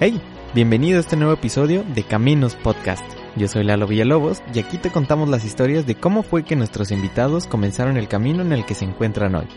[0.00, 0.22] Hey,
[0.54, 3.04] bienvenido a este nuevo episodio de Caminos Podcast.
[3.34, 6.92] Yo soy Lalo Villalobos y aquí te contamos las historias de cómo fue que nuestros
[6.92, 9.48] invitados comenzaron el camino en el que se encuentran hoy.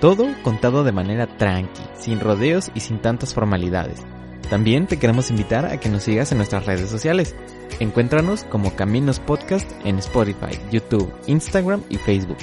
[0.00, 4.00] Todo contado de manera tranqui, sin rodeos y sin tantas formalidades.
[4.48, 7.36] También te queremos invitar a que nos sigas en nuestras redes sociales.
[7.78, 12.38] Encuéntranos como Caminos Podcast en Spotify, YouTube, Instagram y Facebook.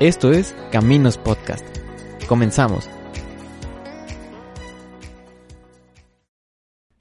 [0.00, 1.64] Esto es Caminos Podcast.
[2.28, 2.90] Comenzamos.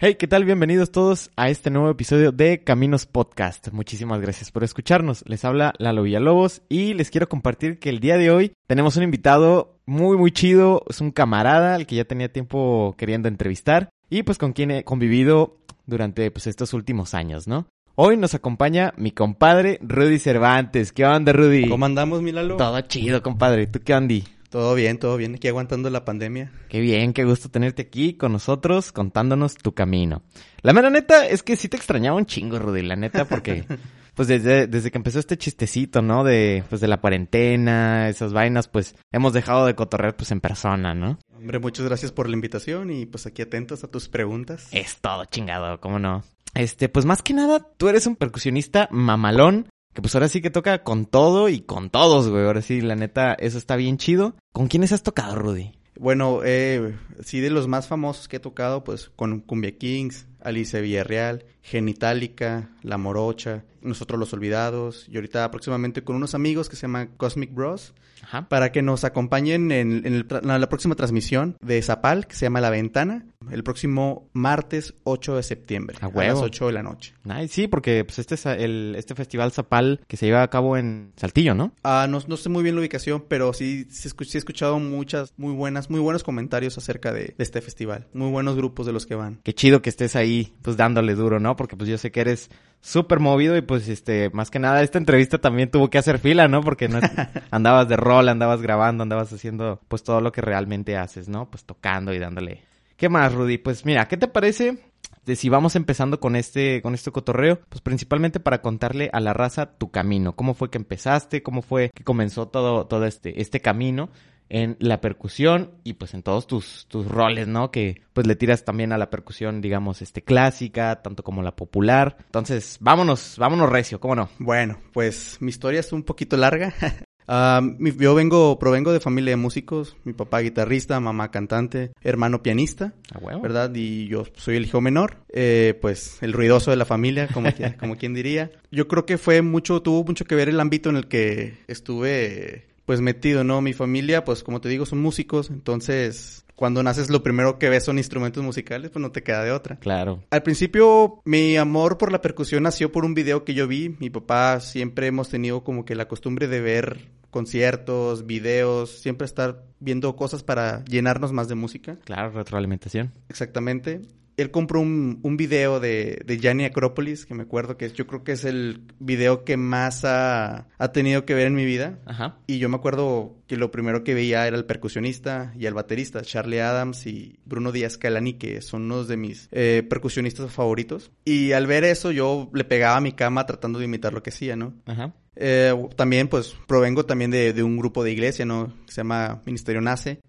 [0.01, 0.45] Hey, ¿qué tal?
[0.45, 3.67] Bienvenidos todos a este nuevo episodio de Caminos Podcast.
[3.73, 5.25] Muchísimas gracias por escucharnos.
[5.27, 9.03] Les habla Lalo Villalobos y les quiero compartir que el día de hoy tenemos un
[9.03, 10.85] invitado muy, muy chido.
[10.89, 14.85] Es un camarada al que ya tenía tiempo queriendo entrevistar y pues con quien he
[14.85, 17.67] convivido durante pues estos últimos años, ¿no?
[17.95, 20.93] Hoy nos acompaña mi compadre Rudy Cervantes.
[20.93, 21.67] ¿Qué onda, Rudy?
[21.67, 22.55] ¿Cómo andamos, mi Lalo?
[22.55, 23.67] Todo chido, compadre.
[23.67, 24.15] ¿Tú qué onda?
[24.49, 25.35] Todo bien, todo bien.
[25.35, 26.51] Aquí aguantando la pandemia.
[26.69, 30.23] Qué bien, qué gusto tenerte aquí con nosotros contándonos tu camino.
[30.61, 33.65] La mera neta es que sí te extrañaba un chingo, Rudy, la neta, porque
[34.15, 36.23] pues desde, desde que empezó este chistecito, ¿no?
[36.23, 40.95] De pues de la cuarentena, esas vainas, pues hemos dejado de cotorrear pues en persona,
[40.95, 41.19] ¿no?
[41.37, 44.67] Hombre, muchas gracias por la invitación y pues aquí atentos a tus preguntas.
[44.71, 46.23] Es todo chingado, ¿cómo no?
[46.55, 49.67] Este, pues más que nada, tú eres un percusionista mamalón
[49.99, 52.45] que pues ahora sí que toca con todo y con todos, güey.
[52.45, 54.35] Ahora sí, la neta, eso está bien chido.
[54.53, 55.73] ¿Con quiénes has tocado, Rudy?
[55.99, 60.79] Bueno, eh, sí, de los más famosos que he tocado, pues con Cumbia Kings, Alice
[60.81, 61.45] Villarreal,
[61.89, 67.11] Genitalica, La Morocha, Nosotros los Olvidados, y ahorita próximamente con unos amigos que se llaman
[67.17, 68.49] Cosmic Bros, Ajá.
[68.49, 72.45] para que nos acompañen en, en el tra- la, próxima transmisión de Zapal, que se
[72.45, 76.83] llama La Ventana, el próximo martes 8 de septiembre, A a, las 8 de la
[76.83, 77.13] noche.
[77.27, 80.75] Ay, sí, porque pues este es el, este festival Zapal que se lleva a cabo
[80.75, 81.73] en Saltillo, ¿no?
[81.83, 85.53] Ah, no, no sé muy bien la ubicación, pero sí, sí he escuchado muchas, muy
[85.53, 88.07] buenas, muy buenos comentarios acerca de, de este festival.
[88.13, 89.39] Muy buenos grupos de los que van.
[89.43, 90.28] Qué chido que estés ahí,
[90.61, 91.55] pues dándole duro, ¿no?
[91.55, 92.49] Porque pues yo sé que eres
[92.81, 96.47] súper movido y pues este, más que nada esta entrevista también tuvo que hacer fila,
[96.47, 96.61] ¿no?
[96.61, 96.99] Porque no
[97.51, 101.49] andabas de rol, andabas grabando, andabas haciendo pues todo lo que realmente haces, ¿no?
[101.49, 102.63] Pues tocando y dándole.
[102.95, 103.57] ¿Qué más, Rudy?
[103.57, 104.77] Pues mira, ¿qué te parece
[105.25, 107.59] de si vamos empezando con este, con este cotorreo?
[107.69, 110.35] Pues principalmente para contarle a la raza tu camino.
[110.35, 111.43] ¿Cómo fue que empezaste?
[111.43, 114.09] ¿Cómo fue que comenzó todo, todo este, este camino?
[114.49, 117.71] En la percusión y pues en todos tus, tus roles, ¿no?
[117.71, 122.17] Que pues le tiras también a la percusión, digamos, este clásica, tanto como la popular.
[122.25, 124.29] Entonces, vámonos, vámonos recio, ¿cómo no?
[124.39, 126.73] Bueno, pues mi historia es un poquito larga.
[127.31, 129.95] Ah, yo vengo, provengo de familia de músicos.
[130.03, 133.41] Mi papá guitarrista, mamá cantante, hermano pianista, A huevo.
[133.41, 133.71] ¿verdad?
[133.75, 137.49] Y yo soy el hijo menor, eh, pues el ruidoso de la familia, como,
[137.79, 138.49] como quien diría.
[138.71, 142.68] Yo creo que fue mucho, tuvo mucho que ver el ámbito en el que estuve,
[142.89, 143.61] pues metido, ¿no?
[143.61, 147.83] Mi familia, pues como te digo, son músicos, entonces cuando naces lo primero que ves
[147.83, 149.75] son instrumentos musicales, pues no te queda de otra.
[149.75, 150.23] Claro.
[150.31, 153.95] Al principio, mi amor por la percusión nació por un video que yo vi.
[153.99, 159.65] Mi papá siempre hemos tenido como que la costumbre de ver conciertos, videos, siempre estar
[159.79, 161.99] viendo cosas para llenarnos más de música.
[162.05, 163.13] Claro, retroalimentación.
[163.29, 164.01] Exactamente.
[164.41, 168.07] Él compró un, un video de, de Gianni Acropolis, que me acuerdo que es- yo
[168.07, 171.99] creo que es el video que más ha, ha tenido que ver en mi vida.
[172.05, 172.37] Ajá.
[172.47, 176.21] Y yo me acuerdo que lo primero que veía era el percusionista y el baterista,
[176.21, 181.11] Charlie Adams y Bruno Díaz Calani, que son unos de mis eh, percusionistas favoritos.
[181.25, 184.29] Y al ver eso, yo le pegaba a mi cama tratando de imitar lo que
[184.29, 184.73] hacía, ¿no?
[184.85, 185.13] Ajá.
[185.41, 188.73] Eh, también, pues, provengo también de, de un grupo de iglesia, ¿no?
[188.85, 190.19] Que se llama Ministerio Nace,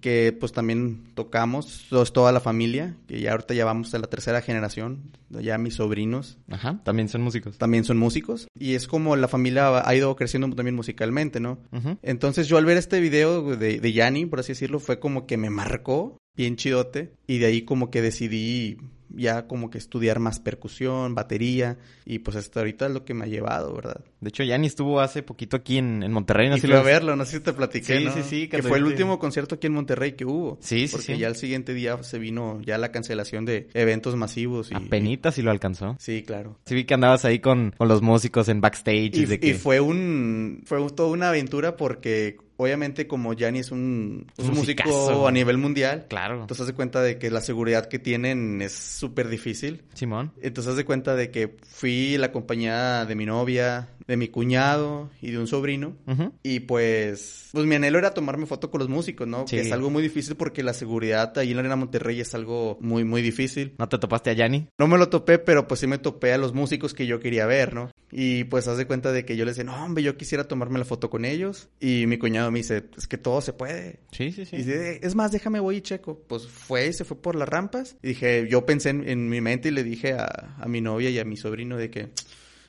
[0.00, 4.06] que pues también tocamos, todos, toda la familia, que ya ahorita ya vamos a la
[4.06, 6.80] tercera generación, ya mis sobrinos Ajá.
[6.84, 7.58] También son músicos.
[7.58, 8.46] también son músicos.
[8.54, 11.58] Y es como la familia ha ido creciendo también musicalmente, ¿no?
[12.02, 15.36] Entonces yo al ver este video de, de Yanni, por así decirlo, fue como que
[15.36, 17.12] me marcó bien chidote.
[17.26, 18.78] Y de ahí como que decidí
[19.14, 21.78] ya como que estudiar más percusión, batería.
[22.04, 24.00] Y pues hasta ahorita es lo que me ha llevado, ¿verdad?
[24.20, 26.48] De hecho, Yanni estuvo hace poquito aquí en, en Monterrey.
[26.48, 28.12] No y sé si fui lo a verlo, no sé si te platiqué, Sí, ¿no?
[28.12, 30.58] sí, sí, Que fue el último concierto aquí en Monterrey que hubo.
[30.60, 31.18] Sí, sí, Porque sí.
[31.18, 34.70] ya el siguiente día se vino ya la cancelación de eventos masivos.
[34.70, 35.96] Y, Apenitas si lo alcanzó.
[35.98, 36.58] Sí, claro.
[36.66, 39.16] Sí vi que andabas ahí con, con los músicos en backstage.
[39.16, 39.48] Y, de que...
[39.48, 44.54] y fue un fue toda una aventura porque obviamente como Gianni es un, es un
[44.54, 46.42] músico a nivel mundial, Claro.
[46.42, 49.82] entonces de cuenta de que la seguridad que tienen es súper difícil.
[49.94, 50.32] Simón.
[50.40, 55.10] Entonces haz de cuenta de que fui la compañía de mi novia, de mi cuñado
[55.20, 55.96] y de un sobrino.
[56.42, 59.46] Y pues, pues mi anhelo era tomarme foto con los músicos, ¿no?
[59.46, 59.56] Sí.
[59.56, 62.78] Que es algo muy difícil porque la seguridad ahí en la Arena Monterrey es algo
[62.80, 63.74] muy, muy difícil.
[63.78, 64.68] ¿No te topaste a Yanni?
[64.78, 67.46] No me lo topé, pero pues sí me topé a los músicos que yo quería
[67.46, 67.90] ver, ¿no?
[68.12, 70.78] Y pues haz de cuenta de que yo les decía, no, hombre, yo quisiera tomarme
[70.78, 71.68] la foto con ellos.
[71.78, 74.00] Y mi cuñado me dice, es que todo se puede.
[74.10, 74.56] Sí, sí, sí.
[74.56, 76.20] Y dice, es más, déjame voy y checo.
[76.26, 77.96] Pues fue y se fue por las rampas.
[78.02, 81.10] Y dije, yo pensé en, en mi mente y le dije a, a mi novia
[81.10, 82.10] y a mi sobrino de que,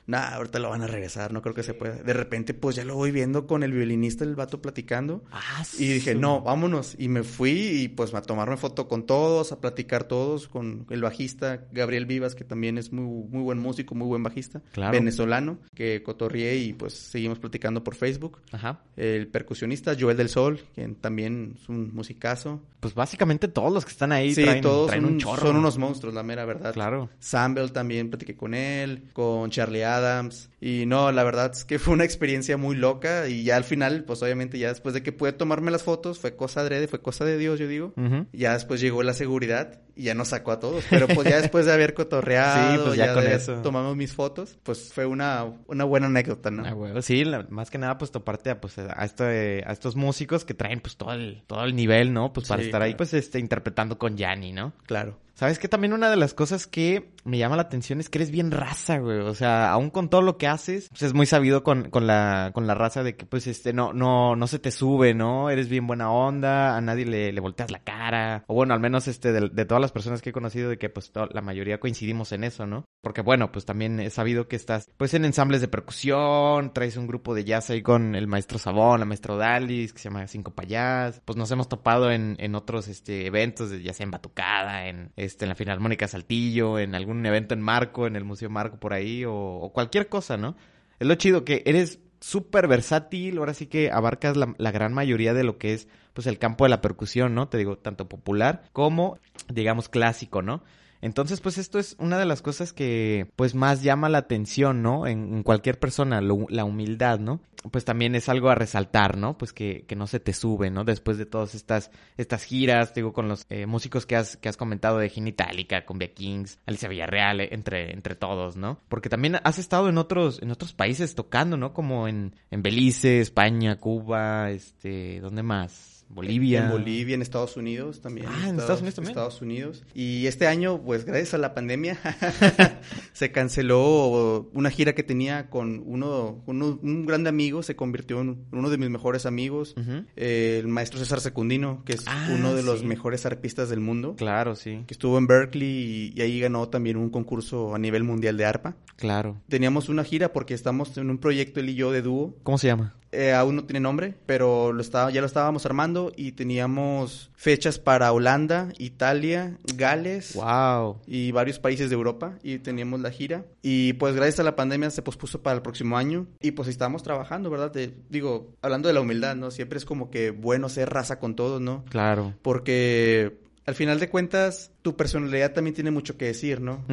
[0.06, 1.94] nah, ahorita lo van a regresar, no creo que se pueda.
[1.94, 5.24] De repente, pues ya lo voy viendo con el violinista, el vato platicando.
[5.30, 6.94] Ah, Y dije, no, vámonos.
[6.98, 11.02] Y me fui y pues a tomarme foto con todos, a platicar todos, con el
[11.02, 14.62] bajista Gabriel Vivas, que también es muy, muy buen músico, muy buen bajista.
[14.72, 14.92] Claro.
[14.92, 18.40] Venezolano, que cotorrié y pues seguimos platicando por Facebook.
[18.50, 18.80] Ajá.
[18.96, 22.60] El percusionista Joel del Sol, quien también es un musicazo.
[22.80, 25.46] Pues básicamente todos los que están ahí sí, traen, todos traen son, un chorro.
[25.46, 26.72] son unos monstruos, la mera verdad.
[26.72, 27.10] Claro.
[27.20, 30.50] Samble también platiqué con él, con Charlie Adams.
[30.60, 33.28] Y no, la verdad es que fue una experiencia muy loca.
[33.28, 36.36] Y ya al final, pues obviamente ya después de que pude tomarme las fotos, fue
[36.36, 37.92] cosa adrede, fue cosa de Dios, yo digo.
[37.96, 38.26] Ujú.
[38.32, 40.84] Ya después llegó la seguridad y ya nos sacó a todos.
[40.88, 43.54] Pero pues ya después de haber cotorreado, Sí, pues ya ya, con de eso.
[43.62, 46.64] tomamos mis fotos, pues fue una, una buena anécdota, ¿no?
[46.96, 47.02] Ah.
[47.02, 50.54] Sí, la- más que nada, pues toparte a, pues, a, este, a estos músicos que
[50.54, 52.32] traen pues todo el, todo el nivel, ¿no?
[52.32, 52.98] Pues para Sí, estar ahí, claro.
[52.98, 54.72] pues, este, interpretando con Yanni, ¿no?
[54.86, 55.18] Claro.
[55.34, 55.68] ¿Sabes qué?
[55.68, 58.98] También una de las cosas que me llama la atención es que eres bien raza,
[58.98, 59.18] güey.
[59.18, 62.50] O sea, aún con todo lo que haces, pues es muy sabido con, con la,
[62.52, 65.50] con la raza de que, pues, este, no, no, no se te sube, ¿no?
[65.50, 68.44] Eres bien buena onda, a nadie le, le volteas la cara.
[68.46, 70.90] O bueno, al menos, este, de, de todas las personas que he conocido, de que,
[70.90, 72.84] pues, la mayoría coincidimos en eso, ¿no?
[73.00, 77.06] Porque, bueno, pues también he sabido que estás, pues, en ensambles de percusión, traes un
[77.06, 80.52] grupo de jazz ahí con el maestro Sabón, la maestro Dalis, que se llama Cinco
[80.54, 81.20] Payás.
[81.24, 85.48] Pues nos hemos topado en, en otros, este, eventos, ya sea en Batucada, en, en
[85.48, 89.34] la Filarmónica Saltillo, en algún evento en Marco, en el Museo Marco por ahí, o,
[89.34, 90.56] o cualquier cosa, ¿no?
[90.98, 95.34] Es lo chido que eres súper versátil, ahora sí que abarcas la, la gran mayoría
[95.34, 97.48] de lo que es, pues, el campo de la percusión, ¿no?
[97.48, 99.18] Te digo, tanto popular como,
[99.48, 100.62] digamos, clásico, ¿no?
[101.02, 105.06] Entonces, pues esto es una de las cosas que pues más llama la atención, ¿no?
[105.06, 107.40] En, en cualquier persona, lo- la humildad, ¿no?
[107.70, 109.36] Pues también es algo a resaltar, ¿no?
[109.36, 110.84] Pues que, que no se te sube, ¿no?
[110.84, 114.56] Después de todas estas, estas giras, digo, con los eh, músicos que has, que has
[114.56, 118.78] comentado de Gin Itálica, Cumbia Kings, Alicia Villarreal, entre, entre todos, ¿no?
[118.88, 121.72] Porque también has estado en otros, en otros países tocando, ¿no?
[121.72, 125.91] Como en, en Belice, España, Cuba, este, ¿dónde más?
[126.14, 126.64] Bolivia.
[126.66, 128.26] En Bolivia, en Estados Unidos también.
[128.28, 129.10] Ah, en Estados Unidos también.
[129.12, 129.82] Estados Unidos.
[129.94, 131.98] Y este año, pues gracias a la pandemia,
[133.12, 138.44] se canceló una gira que tenía con uno, uno- un grande amigo, se convirtió en
[138.52, 139.74] uno de mis mejores amigos,
[140.16, 144.14] eh, el maestro César Secundino, que es Ah, uno de los mejores arpistas del mundo.
[144.16, 144.84] Claro, sí.
[144.86, 148.44] Que estuvo en Berkeley y, y ahí ganó también un concurso a nivel mundial de
[148.44, 148.76] arpa.
[148.96, 149.40] Claro.
[149.48, 152.66] Teníamos una gira porque estamos en un proyecto él y yo de dúo ¿Cómo se
[152.68, 152.94] llama?
[153.12, 157.78] Eh, aún no tiene nombre, pero lo estaba, ya lo estábamos armando y teníamos fechas
[157.78, 161.00] para Holanda, Italia, Gales Wow.
[161.06, 163.44] y varios países de Europa y teníamos la gira.
[163.62, 167.02] Y pues gracias a la pandemia se pospuso para el próximo año y pues estábamos
[167.02, 167.70] trabajando, ¿verdad?
[167.72, 169.50] De- digo, hablando de la humildad, ¿no?
[169.50, 171.84] Siempre es como que bueno ser raza con todos, ¿no?
[171.90, 172.34] Claro.
[172.42, 176.84] Porque al final de cuentas tu personalidad también tiene mucho que decir, ¿no?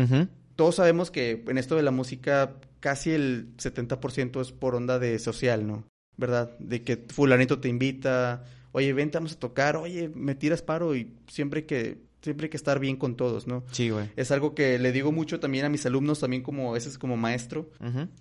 [0.55, 5.17] Todos sabemos que en esto de la música casi el 70% es por onda de
[5.19, 5.85] social, ¿no?
[6.19, 6.51] ¿Verdad?
[6.59, 8.43] De que fulanito te invita,
[8.73, 12.49] oye, vente, vamos a tocar, oye, me tiras paro y siempre hay que, siempre hay
[12.49, 13.63] que estar bien con todos, ¿no?
[13.71, 14.09] Sí, güey.
[14.17, 17.15] Es algo que le digo mucho también a mis alumnos, también como a veces como
[17.15, 17.69] maestro,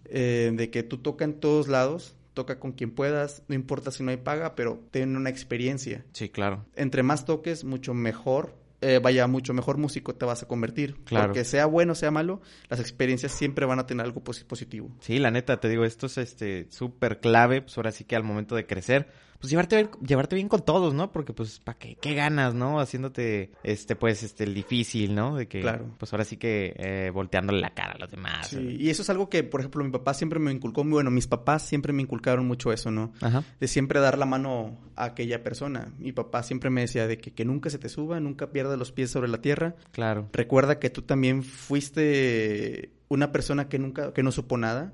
[0.04, 4.04] eh, de que tú toca en todos lados, toca con quien puedas, no importa si
[4.04, 6.04] no hay paga, pero ten una experiencia.
[6.12, 6.64] Sí, claro.
[6.76, 10.94] Entre más toques, mucho mejor eh, vaya, mucho mejor músico te vas a convertir.
[11.04, 11.26] Claro.
[11.28, 14.90] Porque sea bueno, sea malo, las experiencias siempre van a tener algo posi- positivo.
[15.00, 18.24] Sí, la neta, te digo, esto es este súper clave, pues ahora sí que al
[18.24, 19.08] momento de crecer,
[19.40, 21.12] pues llevarte bien, llevarte bien con todos, ¿no?
[21.12, 21.96] Porque pues, ¿para qué?
[22.00, 22.80] ¿Qué ganas, no?
[22.80, 25.36] Haciéndote, este, pues, este, el difícil, ¿no?
[25.36, 25.94] De que, Claro.
[25.98, 28.48] pues ahora sí que eh, volteándole la cara a los demás.
[28.48, 31.26] Sí, y eso es algo que, por ejemplo, mi papá siempre me inculcó, bueno, mis
[31.26, 33.12] papás siempre me inculcaron mucho eso, ¿no?
[33.20, 33.44] Ajá.
[33.60, 35.92] De siempre dar la mano a aquella persona.
[35.98, 38.92] Mi papá siempre me decía de que, que nunca se te suba, nunca pierdas los
[38.92, 39.76] pies sobre la tierra.
[39.92, 40.28] Claro.
[40.32, 44.92] Recuerda que tú también fuiste una persona que nunca, que no supo nada.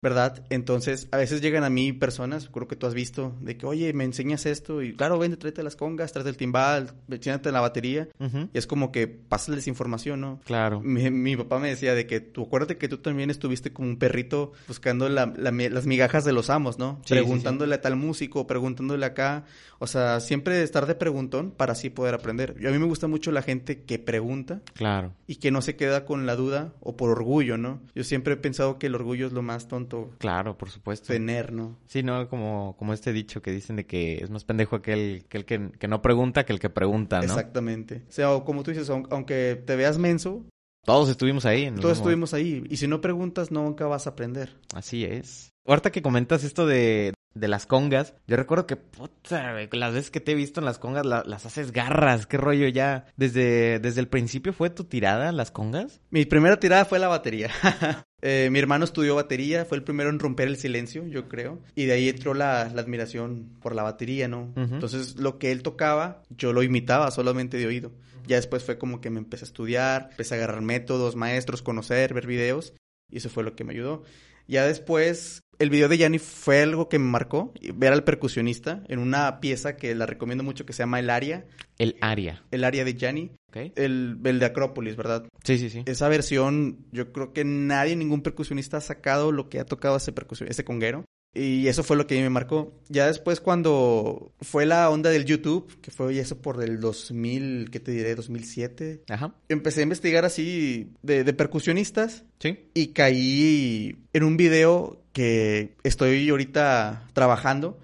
[0.00, 0.44] ¿verdad?
[0.50, 3.92] Entonces, a veces llegan a mí personas, creo que tú has visto, de que, oye,
[3.92, 8.08] me enseñas esto, y claro, vente, tráete las congas, tráete el timbal, enséñate la batería,
[8.20, 10.40] y es como que pásales información, ¿no?
[10.44, 10.80] Claro.
[10.80, 13.98] Mi, mi papá me decía de que tú acuérdate que tú también estuviste como un
[13.98, 16.96] perrito buscando la- la mi- las migajas de los amos, ¿no?
[17.04, 19.44] Sí, sí, preguntándole a tal músico, preguntándole acá.
[19.80, 22.56] O sea, siempre estar de preguntón para así poder aprender.
[22.60, 25.12] Yo, a mí me gusta mucho la gente que pregunta Claro.
[25.26, 27.80] y que no se queda con la duda o por orgullo orgullo, ¿no?
[27.94, 30.10] Yo siempre he pensado que el orgullo es lo más tonto.
[30.18, 31.12] Claro, por supuesto.
[31.12, 31.76] Tener, ¿no?
[31.86, 32.28] Sí, ¿no?
[32.28, 35.70] Como, como este dicho que dicen de que es más pendejo aquel, que, el que,
[35.78, 37.24] que no pregunta que el que pregunta, ¿no?
[37.24, 38.02] Exactamente.
[38.08, 40.44] O sea, como tú dices, aunque te veas menso,
[40.84, 41.70] todos estuvimos ahí.
[41.80, 42.64] Todos estuvimos ahí.
[42.70, 44.56] Y si no preguntas, nunca vas a aprender.
[44.74, 45.52] Así es.
[45.66, 50.20] Ahorita que comentas esto de, de las congas, yo recuerdo que, puta, las veces que
[50.20, 53.06] te he visto en las congas las haces garras, qué rollo ya.
[53.16, 56.00] Desde, desde el principio fue tu tirada, las congas.
[56.10, 57.50] Mi primera tirada fue la batería.
[58.20, 61.60] Eh, mi hermano estudió batería, fue el primero en romper el silencio, yo creo.
[61.76, 64.52] Y de ahí entró la, admiración por la batería, ¿no?
[64.56, 67.92] Entonces, lo que él tocaba, yo lo imitaba solamente de oído.
[68.26, 72.12] Ya después fue como que me empecé a estudiar, empecé a agarrar métodos, maestros, conocer,
[72.12, 72.74] ver videos.
[73.08, 74.02] Y eso fue lo que me ayudó.
[74.48, 77.52] Ya después, el video de Yanni fue algo que me marcó.
[77.74, 81.46] Ver al percusionista en una pieza que la recomiendo mucho que se llama El Aria.
[81.78, 82.44] El Aria.
[82.50, 83.32] El Aria de Yanni.
[83.52, 85.26] El, el, de Acrópolis, ¿verdad?
[85.42, 85.82] Sí, sí, sí.
[85.86, 90.12] Esa versión, yo creo que nadie, ningún percusionista ha sacado lo que ha tocado ese
[90.46, 91.04] ese conguero.
[91.38, 92.72] Y eso fue lo que a mí me marcó.
[92.88, 97.80] Ya después cuando fue la onda del YouTube, que fue eso por el 2000, ¿qué
[97.80, 98.14] te diré?
[98.14, 99.02] 2007.
[99.08, 99.34] Ajá.
[99.48, 102.24] Empecé a investigar así de, percusionistas.
[102.40, 102.58] Sí.
[102.74, 107.78] Y caí en un video que estoy ahorita trabajando.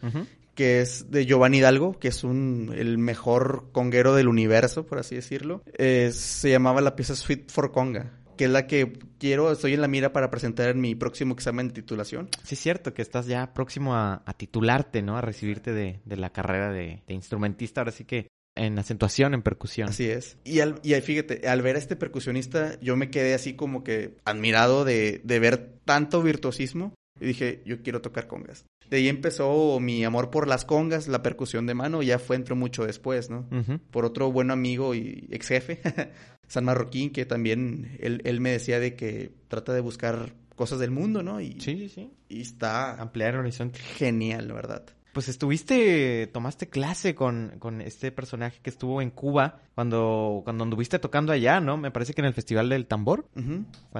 [0.54, 5.16] que es de Giovanni Hidalgo, que es un, el mejor conguero del universo, por así
[5.16, 5.62] decirlo.
[5.76, 9.88] se llamaba la pieza Sweet for Conga que es la que quiero, estoy en la
[9.88, 12.28] mira para presentar en mi próximo examen de titulación.
[12.42, 15.16] Sí, es cierto, que estás ya próximo a, titularte, ¿no?
[15.16, 19.88] A recibirte de, la carrera de, instrumentista, ahora sí que en acentuación, en percusión.
[19.88, 20.38] Así es.
[20.44, 24.16] Y, al, y fíjate, al ver a este percusionista, yo me quedé así como que
[24.24, 26.94] admirado de, de ver tanto virtuosismo.
[27.20, 28.64] Y dije, yo quiero tocar congas.
[28.90, 32.56] De ahí empezó mi amor por las congas, la percusión de mano, ya fue entró
[32.56, 33.48] mucho después, ¿no?
[33.90, 35.80] Por otro buen amigo y ex jefe,
[36.48, 40.90] San Marroquín, que también él, él me decía de que trata de buscar cosas del
[40.90, 41.40] mundo, ¿no?
[41.40, 42.12] Y, sí, sí, sí.
[42.28, 43.00] Y está...
[43.00, 43.78] Ampliar el horizonte.
[43.78, 44.84] Genial, la verdad.
[45.12, 50.98] Pues estuviste, tomaste clase con, con este personaje que estuvo en Cuba cuando, cuando anduviste
[51.00, 51.76] tocando allá, ¿no?
[51.76, 53.26] Me parece que en el Festival del Tambor.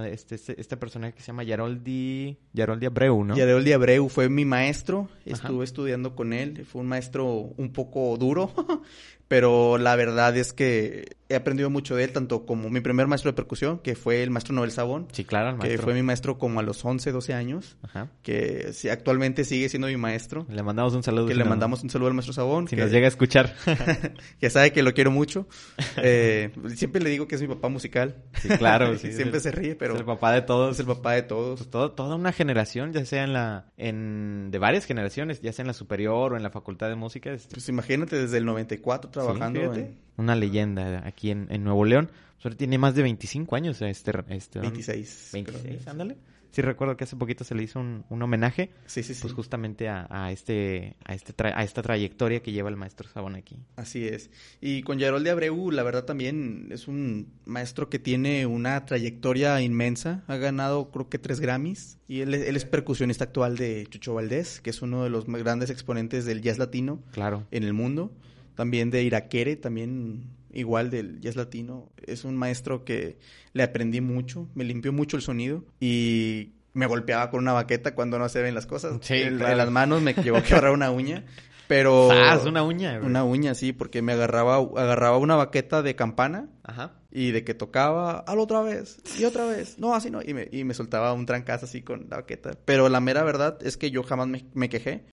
[0.07, 3.37] este, este, este, personaje que se llama Yaroldi, Yaroldi Abreu, ¿no?
[3.37, 5.09] Yaroldi Abreu fue mi maestro.
[5.25, 6.65] Estuve estudiando con él.
[6.65, 8.53] Fue un maestro un poco duro,
[9.29, 13.33] pero la verdad es que he aprendido mucho de él, tanto como mi primer maestro
[13.33, 15.09] de percusión, que fue el maestro Noel Sabón.
[15.11, 15.77] Sí, claro, el maestro.
[15.77, 17.77] Que fue mi maestro como a los 11, 12 años.
[17.83, 18.11] Ajá.
[18.23, 20.47] Que actualmente sigue siendo mi maestro.
[20.49, 21.27] Le mandamos un saludo.
[21.27, 22.69] Que le mandamos un saludo al maestro Sabón.
[22.69, 23.57] Si nos llega a escuchar.
[24.41, 25.49] que sabe que lo quiero mucho.
[25.97, 28.17] Eh, siempre le digo que es mi papá musical.
[28.41, 28.97] Sí, claro.
[28.99, 29.95] Sí, siempre se ríe, pero...
[29.95, 30.75] Es el papá de todos.
[30.75, 31.61] Es el papá de todos.
[31.61, 33.67] Pues todo, toda una generación, ya sea en la...
[33.77, 37.35] En, de varias generaciones, ya sea en la superior o en la facultad de música.
[37.51, 39.73] Pues imagínate desde el 94 trabajando
[40.17, 42.11] Una leyenda aquí en, en Nuevo León.
[42.43, 44.13] Pues tiene más de 25 años este...
[44.29, 45.31] este 26.
[45.33, 46.17] 26, ándale
[46.55, 48.71] sí recuerdo que hace poquito se le hizo un, homenaje.
[48.87, 49.23] Sí, sí, sí.
[49.23, 53.59] Pues justamente a, este, a, este a esta trayectoria que lleva el maestro Sabón aquí.
[53.75, 54.31] Así es.
[54.61, 59.61] Y con Yarol de Abreu, la verdad también es un maestro que tiene una trayectoria
[59.63, 60.23] inmensa.
[60.29, 61.99] Ha ganado creo que tres Grammys.
[62.07, 65.71] Y él, él es percusionista actual de Chucho Valdés, que es uno de los grandes
[65.71, 67.49] exponentes del jazz latino claro.
[67.51, 68.13] en el mundo.
[68.55, 71.91] También de Iraquere, también igual del jazz latino.
[72.07, 73.19] Es un maestro que
[73.53, 78.19] le aprendí mucho, me limpió mucho el sonido y me golpeaba con una baqueta cuando
[78.19, 78.99] no se ven las cosas.
[79.03, 81.25] Sí, en, las manos me llevó a quebrar una uña.
[81.69, 82.09] Pero...
[82.13, 83.01] Ah, una uña.
[83.03, 86.49] Una uña, sí, porque me agarraba, agarraba una baqueta de campana.
[86.63, 90.35] Ajá y de que tocaba, al otra vez, y otra vez, no, así no, y
[90.35, 92.59] me, y me soltaba un trancazo así con la baqueta.
[92.65, 95.05] Pero la mera verdad es que yo jamás me, quejé,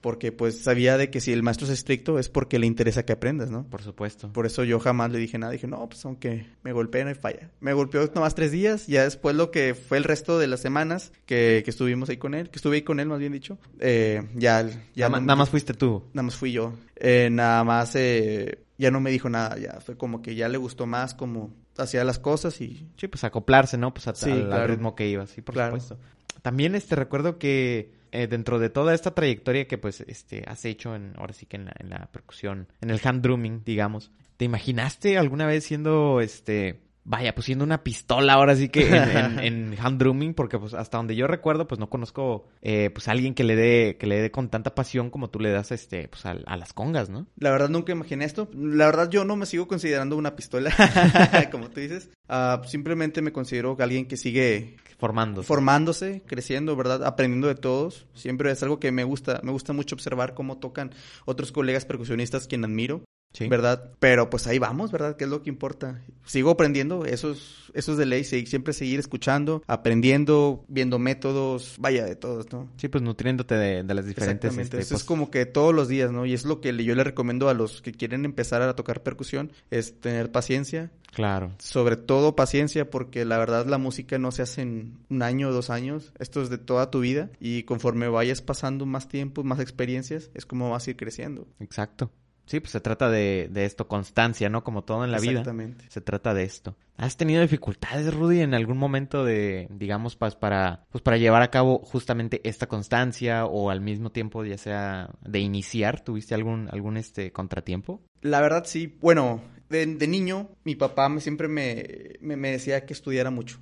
[0.00, 3.12] porque pues sabía de que si el maestro es estricto es porque le interesa que
[3.12, 3.68] aprendas, ¿no?
[3.68, 4.32] Por supuesto.
[4.32, 7.16] Por eso yo jamás le dije nada, dije, no, pues aunque me golpee no hay
[7.16, 7.50] falla.
[7.60, 11.12] Me golpeó nomás tres días, ya después lo que fue el resto de las semanas
[11.26, 14.22] que, que estuvimos ahí con él, que estuve ahí con él más bien dicho, eh,
[14.34, 14.66] ya...
[14.94, 16.04] ya nada, más fuiste tú.
[16.14, 16.72] Nada más fui yo.
[16.96, 17.94] Eh, nada más...
[17.94, 21.54] Eh, ya no me dijo nada, ya fue como que ya le gustó más como
[21.78, 22.88] hacía las cosas y...
[22.96, 23.94] Sí, pues acoplarse, ¿no?
[23.94, 25.98] Pues al, ritmo que iba, sí, por supuesto.
[26.42, 30.96] También este recuerdo que eh, dentro de toda esta trayectoria que pues este has hecho
[30.96, 34.46] en, ahora sí que en la, en la percusión, en el hand drumming, digamos, ¿te
[34.46, 39.98] imaginaste alguna vez siendo este Vaya, pues siendo una pistola ahora sí que en, hand
[39.98, 43.56] drumming, porque pues hasta donde yo recuerdo, pues no conozco eh, pues alguien que le
[43.56, 46.72] dé, que le dé con tanta pasión como tú le das este, pues a, las
[46.72, 47.26] congas, ¿no?
[47.36, 48.48] La verdad nunca imaginé esto.
[48.54, 50.72] La verdad yo no me sigo considerando una pistola,
[51.50, 52.10] como tú dices.
[52.28, 55.48] Ah, simplemente me considero alguien que sigue formándose.
[55.48, 57.04] formándose, creciendo, ¿verdad?
[57.04, 58.06] Aprendiendo de todos.
[58.14, 60.92] Siempre es algo que me gusta, me gusta mucho observar cómo tocan
[61.24, 63.48] otros colegas percusionistas quien admiro Sí.
[63.48, 63.92] ¿Verdad?
[63.98, 65.16] Pero pues ahí vamos, ¿verdad?
[65.16, 66.02] ¿Qué es lo que importa?
[66.24, 72.04] Sigo aprendiendo, eso es, eso es de ley, siempre seguir escuchando, aprendiendo, viendo métodos, vaya
[72.04, 72.68] de todos, ¿no?
[72.76, 74.50] Sí, pues nutriéndote de, las diferentes...
[74.50, 76.26] Exactamente, este, eso es como que todos los días, ¿no?
[76.26, 79.52] Y es lo que yo le recomiendo a los que quieren empezar a tocar percusión,
[79.70, 80.90] es tener paciencia.
[81.12, 81.52] Claro.
[81.58, 85.52] Sobre todo paciencia, porque la verdad la música no se hace en un año o
[85.52, 89.60] dos años, esto es de toda tu vida y conforme vayas pasando más tiempo, más
[89.60, 91.46] experiencias, es como vas a ir creciendo.
[91.60, 92.10] Exacto.
[92.46, 94.64] Sí, pues se trata de, de esto, constancia, ¿no?
[94.64, 95.40] Como todo en la vida.
[95.40, 95.84] Exactamente.
[95.88, 96.76] Se trata de esto.
[96.96, 101.78] ¿Has tenido dificultades, Rudy, en algún momento de, digamos, para, pues para llevar a cabo
[101.78, 107.32] justamente esta constancia o al mismo tiempo, ya sea de iniciar, tuviste algún, algún este
[107.32, 108.02] contratiempo?
[108.20, 108.98] La verdad sí.
[109.00, 113.58] Bueno, de, de niño, mi papá me, siempre me, me decía que estudiara mucho.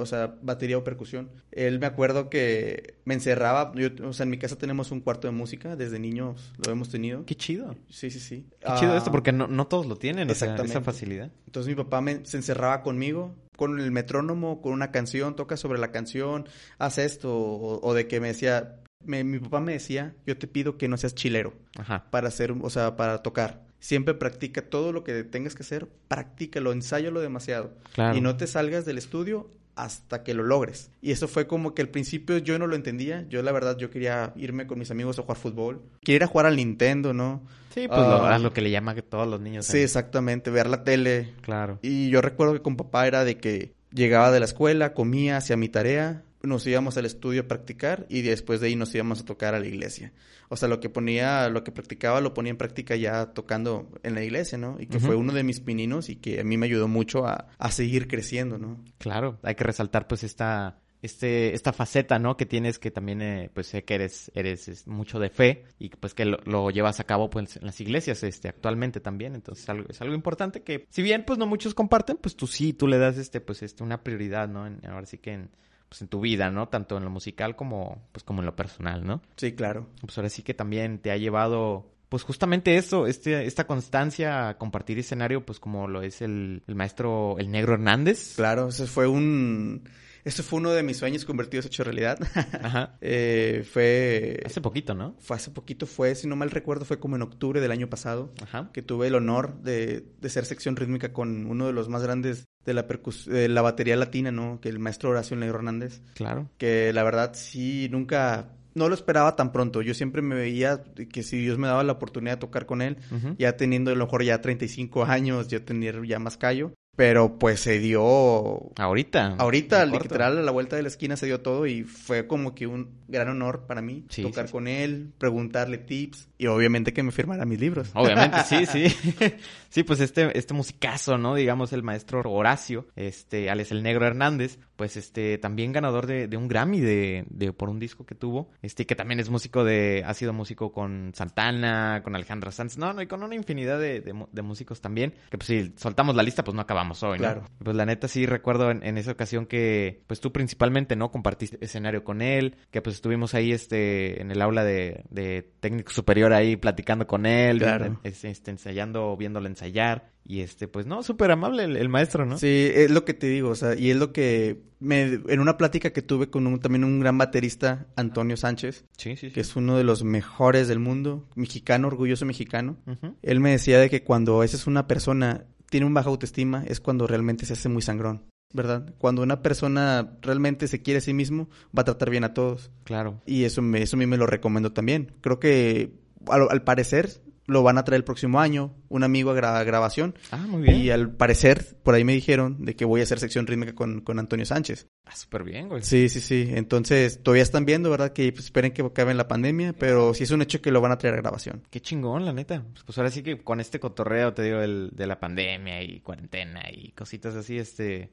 [0.00, 1.30] O sea, batería o percusión.
[1.50, 5.32] Él me acuerdo que me encerraba, o sea, en mi casa tenemos un cuarto de
[5.32, 7.24] música, desde niños lo hemos tenido.
[7.24, 7.76] Qué chido.
[7.88, 8.46] Sí, sí, sí.
[8.60, 10.72] Qué chido esto, ah, porque no, no todos lo tienen, Exactamente.
[10.72, 11.30] esa facilidad.
[11.46, 15.78] Entonces mi papá me, se encerraba conmigo, con el metrónomo, con una canción, toca sobre
[15.78, 20.46] la canción, haz esto, o, de que me decía, mi papá me decía, yo te
[20.46, 22.10] pido que no seas chilero Ajá.
[22.10, 23.63] para hacer, o sea, para tocar.
[23.84, 27.74] Siempre practica todo lo que tengas que hacer, practícalo, ensáyalo demasiado.
[28.14, 30.90] Y no te salgas del estudio hasta que lo logres.
[31.02, 33.26] Y eso fue como que al principio yo no lo entendía.
[33.28, 35.82] Yo la verdad yo quería irme con mis amigos a jugar fútbol.
[36.00, 37.42] Quería ir a jugar al Nintendo, ¿no?
[37.74, 38.38] Sí, pues lo, ah.
[38.38, 39.66] lo, que le llama que todos los niños.
[39.66, 41.34] Sí, exactamente, ver la tele.
[41.42, 41.78] Claro.
[41.82, 45.58] Y yo recuerdo que con papá era de que llegaba de la escuela, comía, hacía
[45.58, 49.24] mi tarea, nos íbamos al estudio a practicar y después de ahí nos íbamos a
[49.24, 50.12] tocar a la iglesia.
[50.48, 54.14] O sea, lo que ponía, lo que practicaba lo ponía en práctica ya tocando en
[54.14, 54.76] la iglesia, ¿no?
[54.78, 57.48] Y que fue uno de mis pininos y que a mí me ayudó mucho a,
[57.58, 58.82] a seguir creciendo, ¿no?
[58.98, 62.38] Claro, hay que resaltar pues esta este, esta faceta, ¿no?
[62.38, 66.14] Que tienes que también, eh, pues sé que eres, eres mucho de fe y pues
[66.14, 69.34] que lo, llevas a cabo pues en las iglesias, este, actualmente también.
[69.34, 72.72] Entonces algo, es algo importante que, si bien pues no muchos comparten, pues tú sí,
[72.72, 74.64] tú le das este, pues este, una prioridad, ¿no?
[74.88, 75.50] ahora sí que en,
[75.94, 76.66] pues, en tu vida, ¿no?
[76.66, 79.22] Tanto en lo musical como, pues, como en lo personal, ¿no?
[79.36, 79.86] Sí, claro.
[80.00, 84.58] Pues ahora sí que también te ha llevado, pues justamente eso, este, esta constancia a
[84.58, 88.34] compartir escenario, pues como lo es el, el maestro, el negro Hernández.
[88.34, 89.88] Claro, ese fue un
[90.24, 92.18] este fue uno de mis sueños convertidos hecho realidad.
[92.62, 92.96] Ajá.
[93.00, 94.40] eh, fue...
[94.44, 95.16] Hace poquito, ¿no?
[95.20, 98.32] Fue hace poquito, fue, si no mal recuerdo, fue como en octubre del año pasado.
[98.42, 98.70] Ajá.
[98.72, 102.46] Que tuve el honor de, de ser sección rítmica con uno de los más grandes
[102.64, 102.86] de la,
[103.26, 104.60] de la batería latina, ¿no?
[104.60, 106.02] Que el maestro Horacio Negro Hernández.
[106.14, 106.50] Claro.
[106.58, 109.82] Que la verdad sí, nunca no lo esperaba tan pronto.
[109.82, 110.82] Yo siempre me veía
[111.12, 112.98] que si Dios me daba la oportunidad de tocar con él,
[113.38, 117.60] ya teniendo a lo mejor ya 35 años, yo tener ya más callo, pero pues
[117.60, 118.70] se dio...
[118.76, 119.36] Ahorita.
[119.38, 122.66] Ahorita, literal, a la vuelta de la esquina se dio todo y fue como que
[122.66, 127.44] un gran honor para mí tocar con él, preguntarle tips y obviamente que me firmara
[127.44, 127.90] mis libros.
[127.94, 128.86] Obviamente, sí, sí.
[129.68, 131.34] sí, pues este, este musicazo, ¿no?
[131.34, 136.36] Digamos, el maestro Horacio, este, Alex el Negro Hernández, pues este, también ganador de, de
[136.36, 140.02] un Grammy de, de, por un disco que tuvo, este, que también es músico de,
[140.06, 144.00] ha sido músico con Santana, con Alejandra Sanz, no, no, y con una infinidad de,
[144.00, 147.24] de, músicos también, que pues si soltamos la lista, pues no acabamos hoy, ¿no?
[147.24, 147.44] Claro.
[147.62, 151.10] Pues la neta sí recuerdo en, en esa ocasión que, pues tú principalmente, ¿no?
[151.10, 155.92] Compartiste escenario con él, que pues estuvimos ahí, este, en el aula de, de técnico
[155.92, 157.62] superior ahí platicando con él,
[158.02, 160.12] este, ensayando, viéndolo ensayar.
[160.26, 162.38] Y este, pues no, súper amable el, maestro, ¿no?
[162.38, 165.58] Sí, es lo que te digo, o sea, y es lo que me, en una
[165.58, 169.54] plática que tuve con un, también un gran baterista, Antonio Sánchez, sí, sí, que es
[169.54, 172.78] uno de los mejores del mundo, mexicano, orgulloso mexicano,
[173.20, 176.80] él me decía de que cuando esa es una persona tiene un baja autoestima, es
[176.80, 178.22] cuando realmente se hace muy sangrón.
[178.54, 178.94] ¿verdad?
[178.98, 182.70] Cuando una persona realmente se quiere a sí mismo, va a tratar bien a todos.
[182.84, 183.20] Claro.
[183.26, 185.12] Y eso, me, eso a mí me lo recomiendo también.
[185.20, 185.92] Creo que
[186.28, 190.14] al, parecer lo van a traer el próximo año, un amigo a grabación.
[190.30, 190.76] Ah, muy bien.
[190.76, 194.00] Y al parecer, por ahí me dijeron de que voy a hacer sección rítmica con,
[194.00, 194.88] con Antonio Sánchez.
[195.04, 195.82] Ah, súper bien, güey.
[195.82, 196.48] Sí, sí, sí.
[196.50, 198.12] Entonces, todavía están viendo, ¿verdad?
[198.12, 200.92] Que pues, esperen que acabe la pandemia, pero sí es un hecho que lo van
[200.92, 201.62] a traer a grabación.
[201.70, 202.64] Qué chingón, la neta.
[202.84, 206.62] Pues ahora sí que con este cotorreo, te digo, el, de la pandemia y cuarentena
[206.72, 208.10] y cositas así, este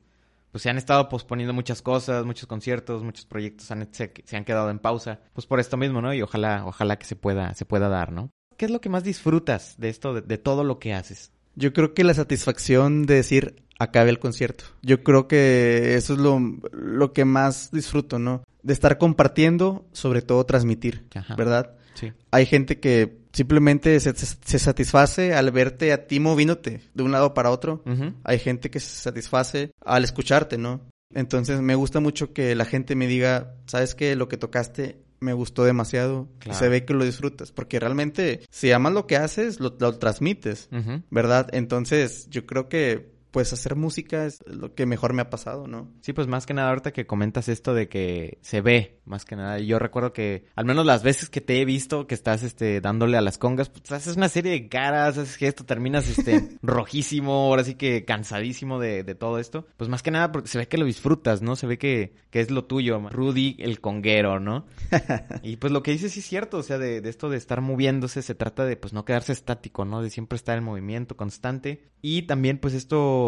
[0.52, 4.80] pues se han estado posponiendo muchas cosas, muchos conciertos, muchos proyectos se, han quedado en
[4.80, 6.14] pausa, pues por esto mismo, ¿no?
[6.14, 8.32] Y ojalá, ojalá que se pueda, se pueda dar, ¿no?
[8.62, 11.32] ¿Qué es lo que más disfrutas de esto, de, todo lo que haces?
[11.56, 14.66] Yo creo que la satisfacción de decir acabe el concierto.
[14.84, 16.40] Yo creo que eso es lo,
[16.72, 18.44] lo que más disfruto, ¿no?
[18.62, 21.76] De estar compartiendo, sobre todo transmitir, ¿verdad?
[21.96, 22.14] Sí.
[22.30, 24.14] Hay gente que simplemente se,
[24.60, 27.82] satisface al verte a ti moviéndote de un lado para otro.
[28.24, 30.82] Hay gente que se satisface al escucharte, ¿no?
[31.16, 34.16] Entonces me gusta mucho que la gente me diga, ¿sabes qué?
[34.16, 36.28] Lo que tocaste me gustó demasiado.
[36.40, 36.60] Claro.
[36.60, 40.70] Se ve que lo disfrutas, porque realmente si amas lo que haces, lo, lo transmites.
[41.10, 41.48] ¿verdad?
[41.54, 45.90] Entonces, yo creo que pues hacer música es lo que mejor me ha pasado, ¿no?
[46.02, 49.36] Sí, pues más que nada ahorita que comentas esto de que se ve, más que
[49.36, 49.60] nada.
[49.60, 53.18] Yo recuerdo que al menos las veces que te he visto que estás este dándole
[53.18, 57.64] a las congas, pues haces una serie de caras, haces gesto, terminas este rojísimo, ahora
[57.64, 59.66] sí que cansadísimo de, de todo esto.
[59.78, 61.56] Pues más que nada porque se ve que lo disfrutas, ¿no?
[61.56, 64.66] Se ve que, que es lo tuyo, Rudy el conguero, ¿no?
[65.42, 67.62] y pues lo que dices sí es cierto, o sea, de, de esto de estar
[67.62, 70.02] moviéndose se trata de pues no quedarse estático, ¿no?
[70.02, 71.92] De siempre estar en movimiento constante.
[72.02, 73.21] Y también pues esto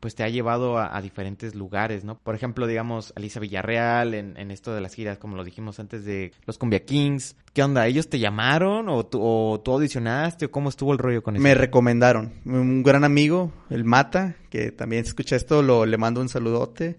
[0.00, 2.18] pues te ha llevado a, a diferentes lugares, ¿no?
[2.18, 6.04] Por ejemplo, digamos, Alisa Villarreal en, en esto de las giras, como lo dijimos antes
[6.04, 7.36] de los Cumbia Kings.
[7.54, 7.86] ¿Qué onda?
[7.86, 11.42] ¿Ellos te llamaron o tú, o tú audicionaste o cómo estuvo el rollo con eso?
[11.42, 12.34] Me recomendaron.
[12.44, 16.98] Un gran amigo, el Mata, que también escucha esto, lo, le mando un saludote.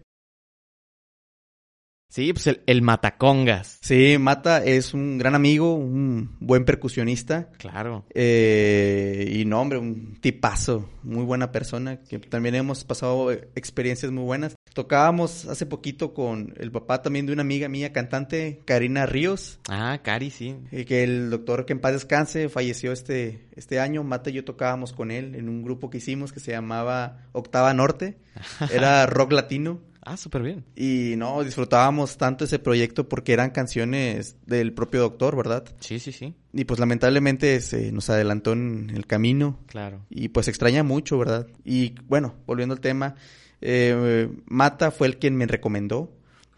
[2.15, 3.77] Sí, pues el, el Matacongas.
[3.81, 7.49] Sí, Mata es un gran amigo, un buen percusionista.
[7.57, 8.05] Claro.
[8.13, 14.23] Eh, y no, hombre, un tipazo, muy buena persona, que también hemos pasado experiencias muy
[14.23, 14.55] buenas.
[14.73, 19.99] Tocábamos hace poquito con el papá también de una amiga mía, cantante, Karina Ríos, Ah,
[20.01, 20.55] Cari, sí.
[20.71, 24.05] eh, que el doctor que en paz descanse falleció este, este año.
[24.05, 27.73] Mata y yo tocábamos con él en un grupo que hicimos que se llamaba Octava
[27.73, 28.15] Norte.
[28.71, 29.81] Era rock latino.
[30.05, 30.63] Ah, súper bien.
[30.75, 35.65] Y no, disfrutábamos tanto ese proyecto porque eran canciones del propio doctor, ¿verdad?
[35.79, 36.35] Sí, sí, sí.
[36.53, 40.05] Y pues lamentablemente se nos adelantó en el camino Claro.
[40.09, 41.47] y pues extraña mucho, ¿verdad?
[41.63, 43.15] Y bueno, volviendo al tema,
[43.61, 46.11] eh, Mata fue el quien me recomendó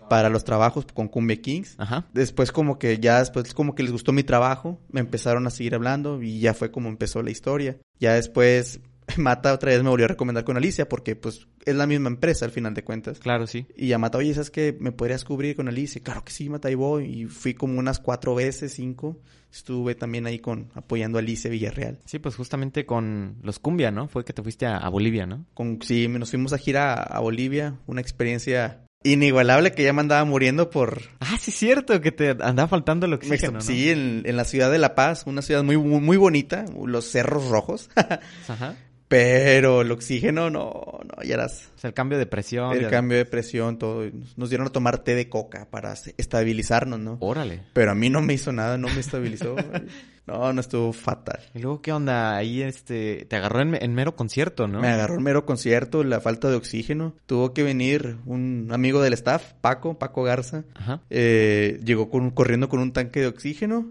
[0.10, 1.76] para los trabajos con Cumbia Kings.
[1.78, 2.06] Ajá.
[2.14, 5.76] Después como que ya después como que les gustó mi trabajo, me empezaron a seguir
[5.76, 7.78] hablando y ya fue como empezó la historia.
[8.00, 8.80] Ya después
[9.18, 12.46] Mata otra vez me volvió a recomendar con Alicia porque pues es la misma empresa
[12.46, 13.20] al final de cuentas.
[13.20, 13.66] Claro, sí.
[13.76, 14.76] Y ya Mata, oye, ¿sabes qué?
[14.80, 16.02] ¿Me podrías cubrir con Alicia?
[16.04, 17.06] Claro que sí, Mata, ahí voy.
[17.06, 19.20] Y fui como unas cuatro veces, cinco.
[19.52, 22.00] Estuve también ahí con apoyando a Alicia Villarreal.
[22.06, 24.08] Sí, pues justamente con los Cumbia, ¿no?
[24.08, 25.46] Fue que te fuiste a, a Bolivia, ¿no?
[25.54, 27.80] Con, sí, nos fuimos a gira a, a Bolivia.
[27.88, 31.02] Una experiencia inigualable que ya me andaba muriendo por...
[31.20, 33.62] Ah, sí, cierto, que te andaba faltando el oxígeno, ¿no?
[33.62, 37.06] Sí, en, en la ciudad de La Paz, una ciudad muy, muy, muy bonita, los
[37.06, 37.90] cerros rojos.
[38.48, 38.76] Ajá.
[39.08, 41.70] Pero el oxígeno, no, no, ya eras...
[41.76, 42.76] O sea, el cambio de presión.
[42.76, 44.04] El cambio de presión, todo.
[44.36, 47.18] Nos dieron a tomar té de coca para estabilizarnos, ¿no?
[47.22, 47.62] Órale.
[47.74, 49.56] Pero a mí no me hizo nada, no me estabilizó.
[50.28, 51.40] no, no estuvo fatal.
[51.56, 52.36] Y luego, ¿qué onda?
[52.36, 54.82] Ahí, este, te agarró en, en mero concierto, ¿no?
[54.82, 57.16] Me agarró el mero concierto, la falta de oxígeno.
[57.28, 60.66] Tuvo que venir un amigo del staff, Paco, Paco Garza.
[60.76, 61.02] Ajá.
[61.10, 63.90] Eh, llegó con, corriendo con un tanque de oxígeno.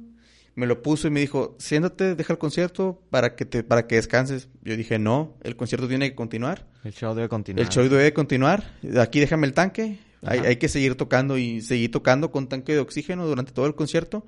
[0.56, 3.96] Me lo puso y me dijo, siéntate, deja el concierto para que te, para que
[3.96, 4.48] descanses.
[4.62, 6.66] Yo dije, no, el concierto tiene que continuar.
[6.82, 7.64] El show debe continuar.
[7.66, 8.64] El show debe continuar.
[8.98, 9.98] Aquí déjame el tanque.
[10.22, 13.74] Hay, hay que seguir tocando y seguir tocando con tanque de oxígeno durante todo el
[13.74, 14.26] concierto.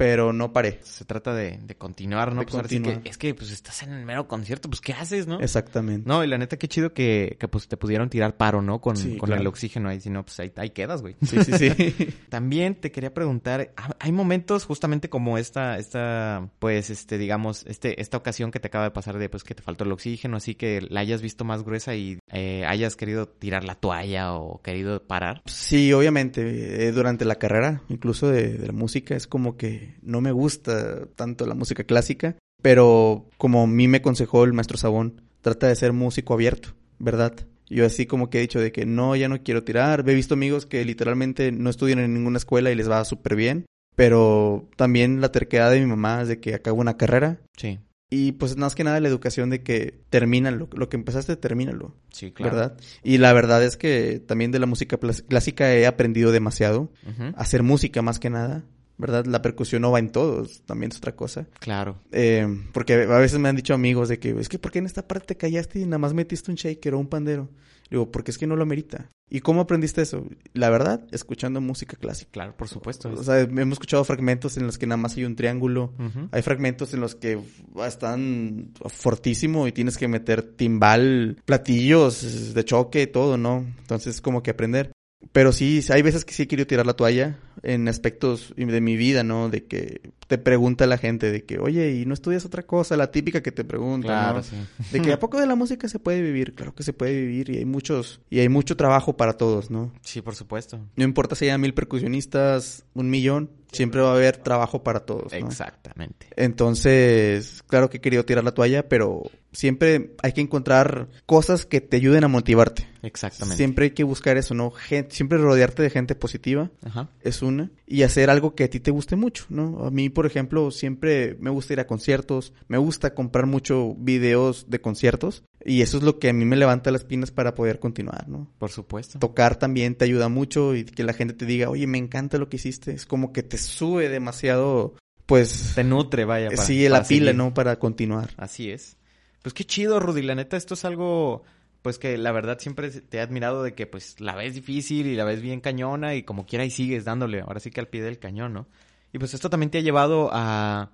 [0.00, 0.78] Pero no paré.
[0.82, 2.40] Se trata de, de continuar, ¿no?
[2.40, 3.02] De pues ahora sí continuar.
[3.02, 5.38] que, es que, pues, estás en el mero concierto, pues, ¿qué haces, no?
[5.40, 6.08] Exactamente.
[6.08, 8.80] No, y la neta, qué chido que, que pues, te pudieron tirar paro, ¿no?
[8.80, 9.42] Con, Sí, con claro.
[9.42, 11.16] el oxígeno ahí, si no, pues, ahí, ahí quedas, güey.
[11.22, 11.68] Sí, sí, sí.
[12.30, 18.00] También te quería preguntar, ¿ha- hay momentos justamente como esta, esta, pues, este, digamos, este,
[18.00, 20.54] esta ocasión que te acaba de pasar de, pues, que te faltó el oxígeno, así
[20.54, 25.02] que la hayas visto más gruesa y eh, hayas querido tirar la toalla o querido
[25.06, 25.42] parar.
[25.44, 30.20] Sí, obviamente, eh, durante la carrera, incluso de, de la música, es como que no
[30.20, 35.22] me gusta tanto la música clásica, pero como a mí me aconsejó el maestro Sabón,
[35.40, 37.34] trata de ser músico abierto, ¿verdad?
[37.68, 40.04] Yo así como que he dicho de que no, ya no quiero tirar.
[40.08, 43.64] He visto amigos que literalmente no estudian en ninguna escuela y les va súper bien,
[43.94, 47.38] pero también la terquedad de mi mamá es de que acabo una carrera.
[47.56, 47.78] Sí,
[48.10, 51.94] Y pues más que nada la educación de que termínalo, lo que empezaste, termínalo.
[52.12, 52.56] sí, claro.
[52.56, 52.76] ¿verdad?
[53.04, 54.98] Y la verdad es que también de la música
[55.28, 56.90] clásica he aprendido demasiado.
[57.36, 58.64] A hacer música más que nada,
[59.00, 59.24] ¿verdad?
[59.26, 61.46] La percusión no va en todos, también es otra cosa.
[61.58, 61.98] Claro.
[62.12, 64.86] Eh, porque a veces me han dicho amigos de que, es que ¿por qué en
[64.86, 67.48] esta parte te callaste y nada más metiste un shaker o un pandero?
[67.90, 69.10] Digo, porque es que no lo amerita.
[69.28, 70.24] ¿Y cómo aprendiste eso?
[70.54, 72.30] La verdad, escuchando música clásica.
[72.30, 73.10] Claro, por supuesto.
[73.12, 75.92] O sea, hemos escuchado fragmentos en los que nada más hay un triángulo.
[76.30, 77.40] Hay fragmentos en los que
[77.84, 83.66] están fortísimo y tienes que meter timbal, platillos de choque, todo, ¿no?
[83.80, 84.92] Entonces, como que aprender.
[85.32, 89.22] Pero sí, hay veces que sí he tirar la toalla en aspectos de mi vida,
[89.22, 89.48] ¿no?
[89.48, 92.96] De que te pregunta la gente de que, oye, ¿y no estudias otra cosa?
[92.96, 94.42] La típica que te pregunta, Claro, ¿no?
[94.44, 94.54] sí.
[94.92, 96.54] De que, ¿a poco de la música se puede vivir?
[96.54, 99.92] Claro que se puede vivir y hay muchos, y hay mucho trabajo para todos, ¿no?
[100.02, 100.78] Sí, por supuesto.
[100.94, 105.32] No importa si hay mil percusionistas, un millón, siempre va a haber trabajo para todos,
[105.32, 105.38] ¿no?
[105.48, 106.28] Exactamente.
[106.36, 111.80] Entonces, claro que he querido tirar la toalla, pero siempre hay que encontrar cosas que
[111.80, 112.86] te ayuden a motivarte.
[113.02, 113.56] Exactamente.
[113.56, 114.70] Siempre hay que buscar eso, ¿no?
[114.70, 117.08] Gen- siempre rodearte de gente positiva Ajá.
[117.22, 117.70] es una.
[117.86, 119.84] Y hacer algo que a ti te guste mucho, ¿no?
[119.84, 124.70] A mí, por ejemplo, siempre me gusta ir a conciertos, me gusta comprar mucho videos
[124.70, 125.42] de conciertos.
[125.64, 128.50] Y eso es lo que a mí me levanta las pinas para poder continuar, ¿no?
[128.58, 129.18] Por supuesto.
[129.18, 132.48] Tocar también te ayuda mucho y que la gente te diga, oye, me encanta lo
[132.48, 132.92] que hiciste.
[132.92, 134.94] Es como que te sube demasiado,
[135.26, 136.48] pues, Te nutre, vaya.
[136.48, 137.32] para- sigue la pila.
[137.32, 137.52] ¿no?
[137.52, 138.30] Para continuar.
[138.38, 138.96] Así es.
[139.42, 140.22] Pues qué chido, Rudy.
[140.22, 141.42] La neta, esto es algo,
[141.82, 145.14] pues que la verdad siempre te he admirado de que pues la ves difícil y
[145.16, 147.40] la ves bien cañona y como quiera y sigues dándole.
[147.40, 148.66] Ahora sí que al pie del cañón, ¿no?
[149.12, 150.90] Y pues esto también te ha llevado a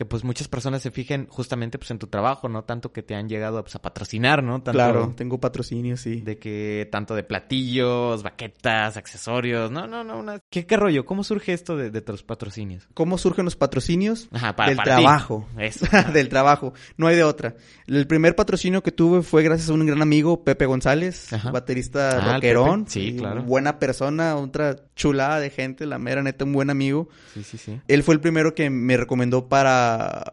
[0.00, 2.64] que pues muchas personas se fijen justamente pues en tu trabajo, ¿no?
[2.64, 4.62] Tanto que te han llegado pues, a patrocinar, ¿no?
[4.62, 6.22] Tanto Claro, tengo patrocinio, sí.
[6.22, 9.70] De que tanto de platillos, baquetas, accesorios.
[9.70, 10.18] No, no, no.
[10.18, 10.38] Una...
[10.48, 11.04] ¿Qué, ¿Qué rollo?
[11.04, 12.88] ¿Cómo surge esto de, de tus patrocinios?
[12.94, 14.30] ¿Cómo surgen los patrocinios?
[14.32, 15.02] Ajá, para, Del para ti.
[15.02, 15.46] trabajo.
[15.58, 15.84] Eso.
[16.14, 16.72] Del trabajo.
[16.96, 17.56] No hay de otra.
[17.86, 21.50] El primer patrocinio que tuve fue gracias a un gran amigo, Pepe González, Ajá.
[21.50, 22.86] baterista Ah, rockerón.
[22.88, 23.42] Sí, claro.
[23.42, 27.10] Buena persona, otra chulada de gente, la mera neta, un buen amigo.
[27.34, 27.78] Sí, sí, sí.
[27.86, 29.89] Él fue el primero que me recomendó para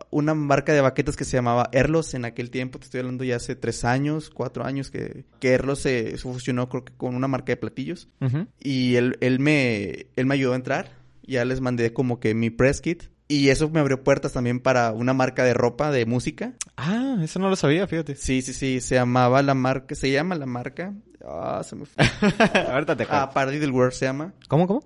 [0.09, 2.79] una marca de baquetas que se llamaba Erlos en aquel tiempo.
[2.79, 6.69] Te estoy hablando ya hace tres años, cuatro años que, que Erlos se, se fusionó
[6.69, 8.09] creo que con una marca de platillos.
[8.59, 10.91] Y él, él, me, él me ayudó a entrar.
[11.23, 13.03] Ya les mandé como que mi press kit.
[13.29, 16.53] Y eso me abrió puertas también para una marca de ropa, de música.
[16.77, 18.15] Ah, eso no lo sabía, fíjate.
[18.15, 18.79] Sí, sí, sí.
[18.79, 20.93] Se llamaba la marca, se llama la marca.
[21.25, 22.05] Ah, se me fue.
[22.71, 23.33] Ahorita te ah, acuerdas.
[23.33, 24.33] Paradiddleware se llama.
[24.47, 24.81] ¿Cómo, cómo?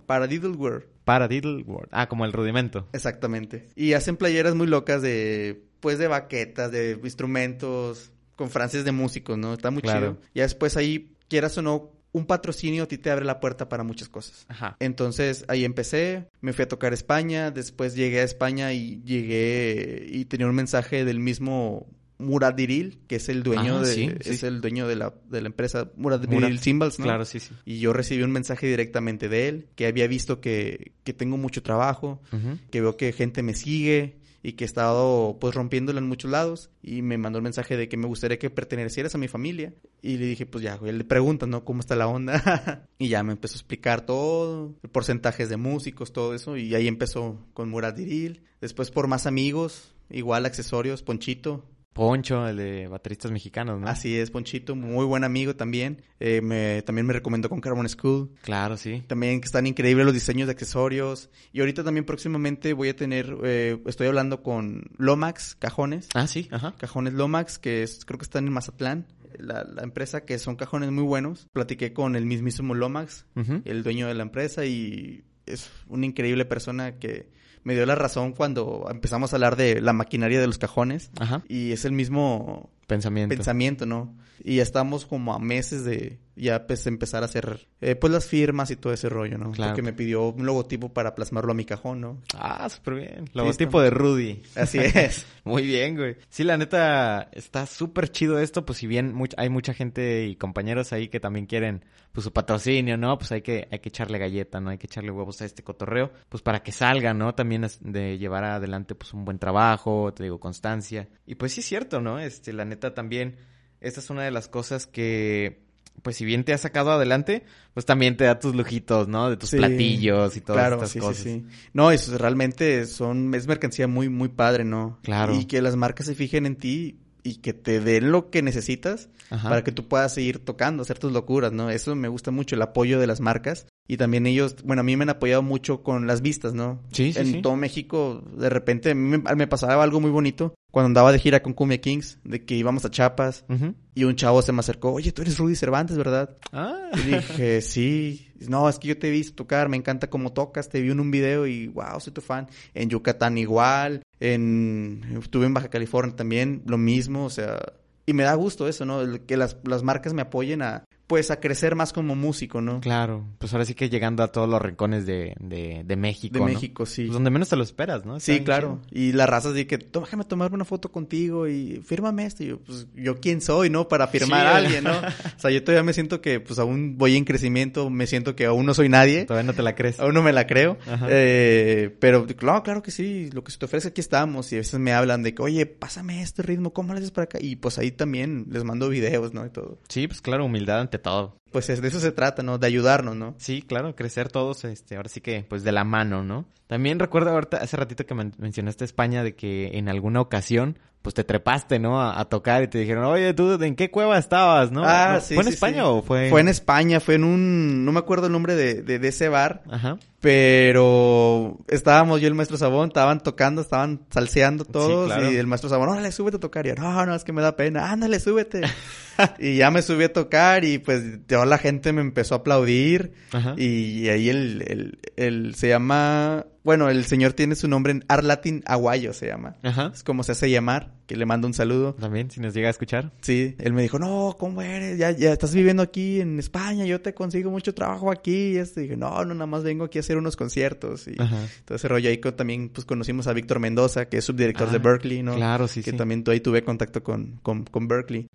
[1.06, 1.62] Paradiddleware.
[1.62, 1.90] Paradiddle World.
[1.92, 2.88] Ah, como el rudimento.
[2.94, 3.68] Exactamente.
[3.76, 9.38] Y hacen playeras muy locas de, pues, de baquetas, de instrumentos, con frases de músicos,
[9.38, 9.54] ¿no?
[9.54, 10.00] Está muy Claro.
[10.18, 10.22] chido.
[10.34, 13.84] Ya después ahí, quieras o no, un patrocinio a ti te abre la puerta para
[13.84, 14.46] muchas cosas.
[14.50, 14.76] Ajá.
[14.80, 20.26] Entonces ahí empecé, me fui a tocar España, después llegué a España y llegué y
[20.26, 21.88] tenía un mensaje del mismo
[22.22, 24.46] Murad Diril, que es el dueño de sí, es sí.
[24.46, 26.48] el dueño de la, de la empresa Murad Murad.
[26.48, 27.06] Diril Cymbals, ¿no?
[27.06, 27.54] Claro, sí, sí.
[27.66, 31.64] Y yo recibí un mensaje directamente de él, que había visto que, que tengo mucho
[31.64, 32.22] trabajo,
[32.70, 36.72] que veo que gente me sigue y que he estado pues rompiéndolo en muchos lados
[36.82, 40.18] y me mandó el mensaje de que me gustaría que pertenecieras a mi familia y
[40.18, 41.64] le dije pues ya, güey, le preguntas, ¿no?
[41.64, 42.88] ¿Cómo está la onda?
[42.98, 47.46] y ya me empezó a explicar todo, porcentajes de músicos, todo eso y ahí empezó
[47.54, 53.80] con Murad Diril, después por más amigos, igual accesorios, Ponchito, Poncho, el de bateristas mexicanos,
[53.80, 53.88] ¿no?
[53.88, 58.32] así es, Ponchito, muy buen amigo también, eh, me, también me recomendó con Carbon School.
[58.44, 59.04] Claro, sí.
[59.08, 61.30] También que están increíbles los diseños de accesorios.
[61.52, 66.08] Y ahorita también próximamente voy a tener, eh, estoy hablando con Lomax Cajones.
[66.14, 66.76] Ah, sí, ajá.
[66.78, 69.08] Cajones Lomax, que es, creo que están en Mazatlán.
[69.38, 71.48] La, la empresa, que son cajones muy buenos.
[71.52, 73.26] Platiqué con el mismísimo Lomax,
[73.66, 77.30] el dueño de la empresa, y es una increíble persona que
[77.64, 81.12] me dio la razón cuando empezamos a hablar de la maquinaria de los cajones.
[81.20, 81.44] Ajá.
[81.48, 83.36] Y es el mismo Pensamiento.
[83.36, 84.16] pensamiento, ¿no?
[84.44, 88.26] Y ya estamos como a meses de ya pues empezar a hacer eh, pues las
[88.26, 89.52] firmas y todo ese rollo, ¿no?
[89.52, 89.72] Claro.
[89.72, 92.22] Porque me pidió un logotipo para plasmarlo a mi cajón, ¿no?
[92.36, 93.30] Ah, súper bien.
[93.34, 94.42] Logotipo de Rudy.
[94.56, 95.26] Así es.
[95.44, 96.16] Muy bien, güey.
[96.30, 100.36] Sí, la neta, está súper chido esto, pues si bien much- hay mucha gente y
[100.36, 103.18] compañeros ahí que también quieren, pues su patrocinio, ¿no?
[103.20, 104.72] Pues hay que, hay que echarle galleta, ¿no?
[104.72, 107.36] Hay que echarle huevos a este cotorreo, pues para que salga, ¿no?
[107.36, 111.08] También es de llevar adelante, pues un buen trabajo, te digo, constancia.
[111.28, 112.18] Y pues sí es cierto, ¿no?
[112.20, 113.38] Este, la neta también,
[113.80, 115.62] esta es una de las cosas que,
[116.02, 119.30] pues si bien te ha sacado adelante, pues también te da tus lujitos, ¿no?
[119.30, 119.58] De tus Sí.
[119.58, 121.18] platillos y todas claro, estas sí, cosas.
[121.24, 121.56] sí, sí.
[121.74, 125.00] No, eso realmente son, es mercancía muy, muy padre, ¿no?
[125.04, 125.36] Claro.
[125.36, 129.10] Y que las marcas se fijen en ti y que te den lo que necesitas
[129.30, 129.48] Ajá.
[129.50, 131.70] para que tú puedas seguir tocando, hacer tus locuras, ¿no?
[131.70, 133.68] Eso me gusta mucho, el apoyo de las marcas.
[133.88, 136.82] Y también ellos, bueno, a mí me han apoyado mucho con las vistas, ¿no?
[136.92, 137.42] Sí, sí, En sí.
[137.42, 141.54] todo México, de repente, me, me pasaba algo muy bonito cuando andaba de gira con
[141.54, 143.46] Cumbia Kings, de que íbamos a Chiapas
[143.94, 146.38] y un chavo se me acercó, oye, tú eres Rudy Cervantes, ¿verdad?
[146.54, 146.90] Ah.
[146.94, 148.28] Y dije, sí.
[148.48, 151.00] No, es que yo te he visto tocar, me encanta cómo tocas, te vi en
[151.00, 152.48] un video y wow, soy tu fan.
[152.74, 157.60] En Yucatán igual, en estuve en Baja California también, lo mismo, o sea,
[158.06, 159.02] y me da gusto eso, ¿no?
[159.02, 162.80] El que las, las marcas me apoyen a pues a crecer más como músico, ¿no?
[162.80, 166.36] Claro, pues ahora sí que llegando a todos los rincones de, de, de México.
[166.36, 166.46] De ¿no?
[166.46, 167.02] México, sí.
[167.04, 168.16] Pues donde menos te lo esperas, ¿no?
[168.16, 168.80] Está Sí, claro.
[168.90, 169.02] chido.
[169.04, 172.44] Y la raza así que, "Tó- déjame tomarme una foto contigo y fírmame esto.
[172.44, 173.90] Y yo, pues, ¿yo quién soy, no?
[173.90, 174.92] Para firmar Sí, a alguien, ¿no?
[175.00, 178.46] o sea, yo todavía me siento que, pues, aún voy en crecimiento, me siento que
[178.46, 179.26] aún no soy nadie.
[179.26, 180.00] Todavía no te la crees.
[180.00, 180.78] Aún no me la creo.
[180.90, 181.08] Ajá.
[181.10, 183.30] Eh, pero, claro, claro que sí.
[183.34, 184.50] Lo que se te ofrece, aquí estamos.
[184.54, 187.26] Y a veces me hablan de que, oye, pásame este ritmo, ¿cómo lo haces para
[187.26, 187.38] acá?
[187.42, 189.46] Y pues ahí también les mando videos, ¿no?
[189.46, 189.78] Y todo.
[189.90, 191.41] Sí, pues claro, humildad ante todo.
[191.52, 192.58] Pues es- de eso se trata, ¿no?
[192.58, 193.36] De ayudarnos, ¿no?
[193.38, 196.46] Sí, claro, crecer todos, este, ahora sí que, pues de la mano, ¿no?
[196.68, 201.16] También recuerdo ahorita, hace ratito que men- mencionaste España, de que en alguna ocasión, pues
[201.16, 202.00] te trepaste, ¿no?
[202.00, 204.84] A, a tocar y te dijeron, oye, ¿tú en qué cueva estabas, no?
[204.86, 205.20] Ah, ¿No?
[205.22, 205.82] sí, ¿Fue en sí, España sí.
[205.84, 206.30] o fue...?
[206.30, 207.84] Fue en España, fue en un...
[207.84, 209.64] No me acuerdo el nombre de, de, de ese bar.
[209.70, 209.98] Ajá.
[210.22, 215.32] Pero estábamos yo y el maestro Sabón, estaban tocando, estaban salseando todos claro.
[215.32, 216.66] y el maestro Sabón, órale, súbete a tocar.
[216.66, 218.62] Y yo, no, no, es que me da pena, ándale, súbete.
[219.40, 223.56] y ya me subí a tocar y pues la gente me empezó a aplaudir Ajá.
[223.58, 228.64] y ahí el, el, el- se llama, bueno, el señor tiene su nombre en Arlatin
[228.66, 229.56] Aguayo se llama.
[229.64, 229.92] Ajá.
[229.94, 231.96] Es como se hace llamar, que le mando un saludo.
[231.96, 233.12] También, si nos llega a escuchar.
[233.22, 234.98] Sí, él me dijo, no, ¿cómo eres?
[234.98, 238.52] Ya, ya estás viviendo aquí en España, yo te consigo mucho trabajo aquí.
[238.54, 241.08] Y este, dije, no, no, nada más vengo aquí a hacer unos conciertos.
[241.08, 241.38] Y Ajá.
[241.66, 244.78] todo ese rollo ahí también, pues conocimos a Víctor Mendoza, que es subdirector Ah, de
[244.78, 245.36] Berkeley, ¿no?
[245.36, 245.98] Claro, sí, que sí.
[245.98, 248.28] también tu- ahí tuve contacto con, con, con Berkeley.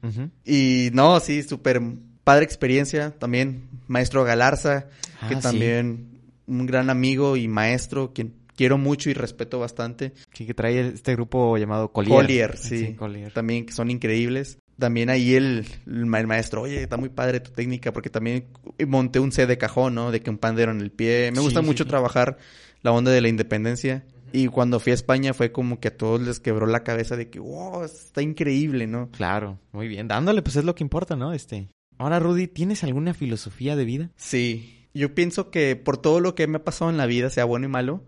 [0.45, 1.81] Y no, sí, súper
[2.27, 3.13] padre experiencia.
[3.19, 4.89] También maestro Galarza,
[5.21, 5.41] Ah, que sí.
[5.43, 6.09] también
[6.49, 10.13] un gran amigo y maestro, quien quiero mucho y respeto bastante.
[10.35, 12.15] Sí, que trae este grupo llamado Collier.
[12.17, 12.95] Collier, sí.
[12.95, 13.33] Collier.
[13.33, 14.59] También que son increíbles.
[14.79, 18.47] También ahí el, el ma- el maestro, oye, está muy padre tu técnica, porque también
[18.87, 20.11] monté un set de cajón, ¿no?
[20.11, 21.31] De que un pandero en el pie.
[21.33, 22.37] Me gusta sí, mucho trabajar
[22.83, 24.05] la onda de la independencia.
[24.33, 27.31] Y cuando fui a España fue como que a todos les quebró la cabeza de
[27.31, 29.09] que, wow, está increíble, ¿no?
[29.13, 30.09] Claro, muy bien.
[30.09, 31.33] Dándole, pues es lo que importa, ¿no?
[31.33, 31.69] Este.
[31.99, 34.11] Ahora, Rudy, ¿tienes alguna filosofía de vida?
[34.17, 34.87] Sí.
[34.95, 37.67] Yo pienso que por todo lo que me ha pasado en la vida, sea bueno
[37.67, 38.05] y malo,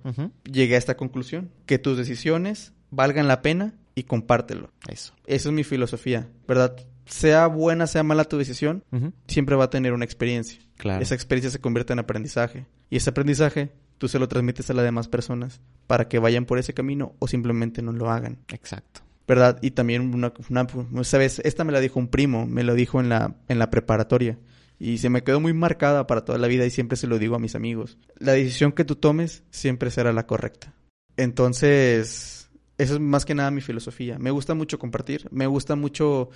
[0.50, 1.50] llegué a esta conclusión.
[1.66, 4.70] Que tus decisiones valgan la pena y compártelo.
[4.88, 5.12] Eso.
[5.26, 6.76] Esa es mi filosofía, ¿verdad?
[7.04, 8.84] Sea buena, sea mala tu decisión,
[9.26, 10.60] siempre va a tener una experiencia.
[10.76, 11.02] Claro.
[11.02, 12.66] Esa experiencia se convierte en aprendizaje.
[12.90, 16.58] Y ese aprendizaje tú se lo transmites a las demás personas para que vayan por
[16.58, 18.38] ese camino o simplemente no lo hagan.
[18.48, 19.02] Exacto.
[19.28, 19.58] ¿Verdad?
[19.60, 21.40] Y también una, una ¿sabes?
[21.44, 24.38] Esta me la dijo un primo, me lo dijo en la, en la preparatoria.
[24.80, 27.36] Y se me quedó muy marcada para toda la vida y siempre se lo digo
[27.36, 27.98] a mis amigos.
[28.18, 30.72] La decisión que tú tomes siempre será la correcta.
[31.16, 34.18] Entonces, eso es más que nada mi filosofía.
[34.18, 36.30] Me gusta mucho compartir, me gusta mucho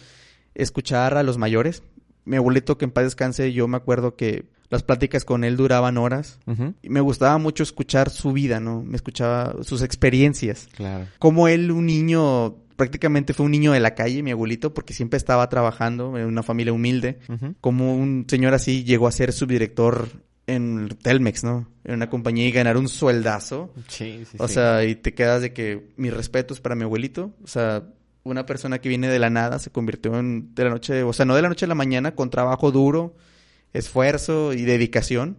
[0.54, 1.82] escuchar a los mayores.
[2.24, 5.98] Mi abuelito que en paz descanse, yo me acuerdo que las pláticas con él duraban
[5.98, 6.40] horas.
[6.82, 8.82] Y me gustaba mucho escuchar su vida, ¿no?
[8.82, 10.68] Me escuchaba sus experiencias.
[10.74, 11.06] Claro.
[11.18, 15.16] Como él, un niño, prácticamente fue un niño de la calle, mi abuelito, porque siempre
[15.16, 17.20] estaba trabajando en una familia humilde.
[17.60, 20.08] Como un señor así llegó a ser subdirector
[20.48, 21.68] en Telmex, ¿no?
[21.84, 23.72] En una compañía y ganar un sueldazo.
[23.86, 24.54] Sí, sí, O sí.
[24.54, 27.32] sea, y te quedas de que mis respetos para mi abuelito.
[27.44, 27.84] O sea,
[28.24, 31.24] una persona que viene de la nada se convirtió en de la noche, o sea,
[31.24, 33.14] no de la noche a la mañana, con trabajo duro,
[33.72, 35.36] esfuerzo y dedicación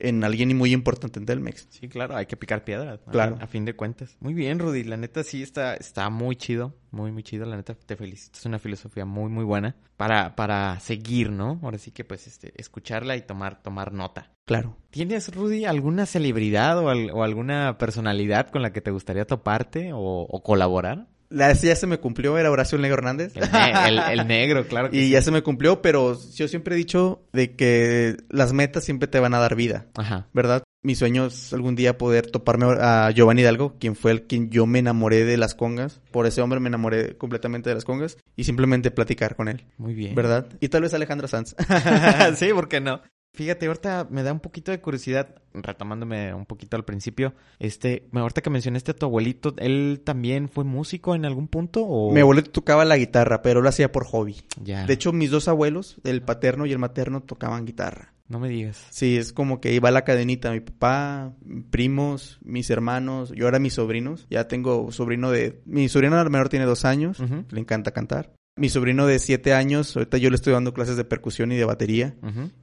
[0.00, 1.66] en alguien muy importante en Telmex.
[1.70, 2.98] Sí, claro, hay que picar piedra.
[3.10, 3.38] Claro.
[3.40, 4.16] A fin de cuentas.
[4.20, 4.84] Muy bien, Rudy.
[4.84, 6.74] La neta sí está, está muy chido.
[6.90, 7.46] Muy, muy chido.
[7.46, 8.38] La neta te felicito.
[8.38, 11.60] Es una filosofía muy, muy buena para, para seguir, ¿no?
[11.62, 14.32] Ahora sí que, pues, este, escucharla y tomar, tomar nota.
[14.44, 14.76] Claro.
[14.90, 19.92] ¿Tienes, Rudy, alguna celebridad o, al- o alguna personalidad con la que te gustaría toparte
[19.92, 21.06] o, o colaborar?
[21.30, 23.32] La, ese ya se me cumplió, era Horacio Negro Hernández.
[23.36, 25.10] El, ne- el- el negro, claro que y sí.
[25.10, 29.20] ya se me cumplió, pero yo siempre he dicho de que las metas siempre te
[29.20, 30.26] van a dar vida, Ajá.
[30.32, 30.62] ¿verdad?
[30.82, 34.66] Mi sueño es algún día poder toparme a Giovanni Hidalgo, quien fue el quien yo
[34.66, 36.00] me enamoré de las congas.
[36.10, 38.16] Por ese hombre me enamoré completamente de las congas.
[38.34, 40.14] Y simplemente platicar con él, Muy bien.
[40.14, 40.46] ¿verdad?
[40.58, 41.54] Y tal vez Alejandro Sanz.
[42.36, 43.02] sí, ¿por qué no?
[43.32, 48.40] Fíjate, ahorita me da un poquito de curiosidad, retomándome un poquito al principio, este, ahorita
[48.42, 52.12] que mencionaste a tu abuelito, ¿él también fue músico en algún punto o...?
[52.12, 54.36] Mi abuelo tocaba la guitarra, pero lo hacía por hobby.
[54.62, 58.12] Ya, De hecho, mis dos abuelos, el paterno y el materno, tocaban guitarra.
[58.28, 58.86] no me digas.
[58.90, 60.50] Sí, es como que iba a la cadenita.
[60.52, 61.32] Mi papá,
[61.70, 64.26] primos, mis hermanos, yo ahora mis sobrinos.
[64.28, 65.62] Ya tengo sobrino de...
[65.66, 67.18] Mi sobrino menor tiene dos años,
[67.50, 68.32] le encanta cantar.
[68.56, 71.64] Mi sobrino de siete años, ahorita yo le estoy dando clases de percusión y de
[71.64, 72.14] batería.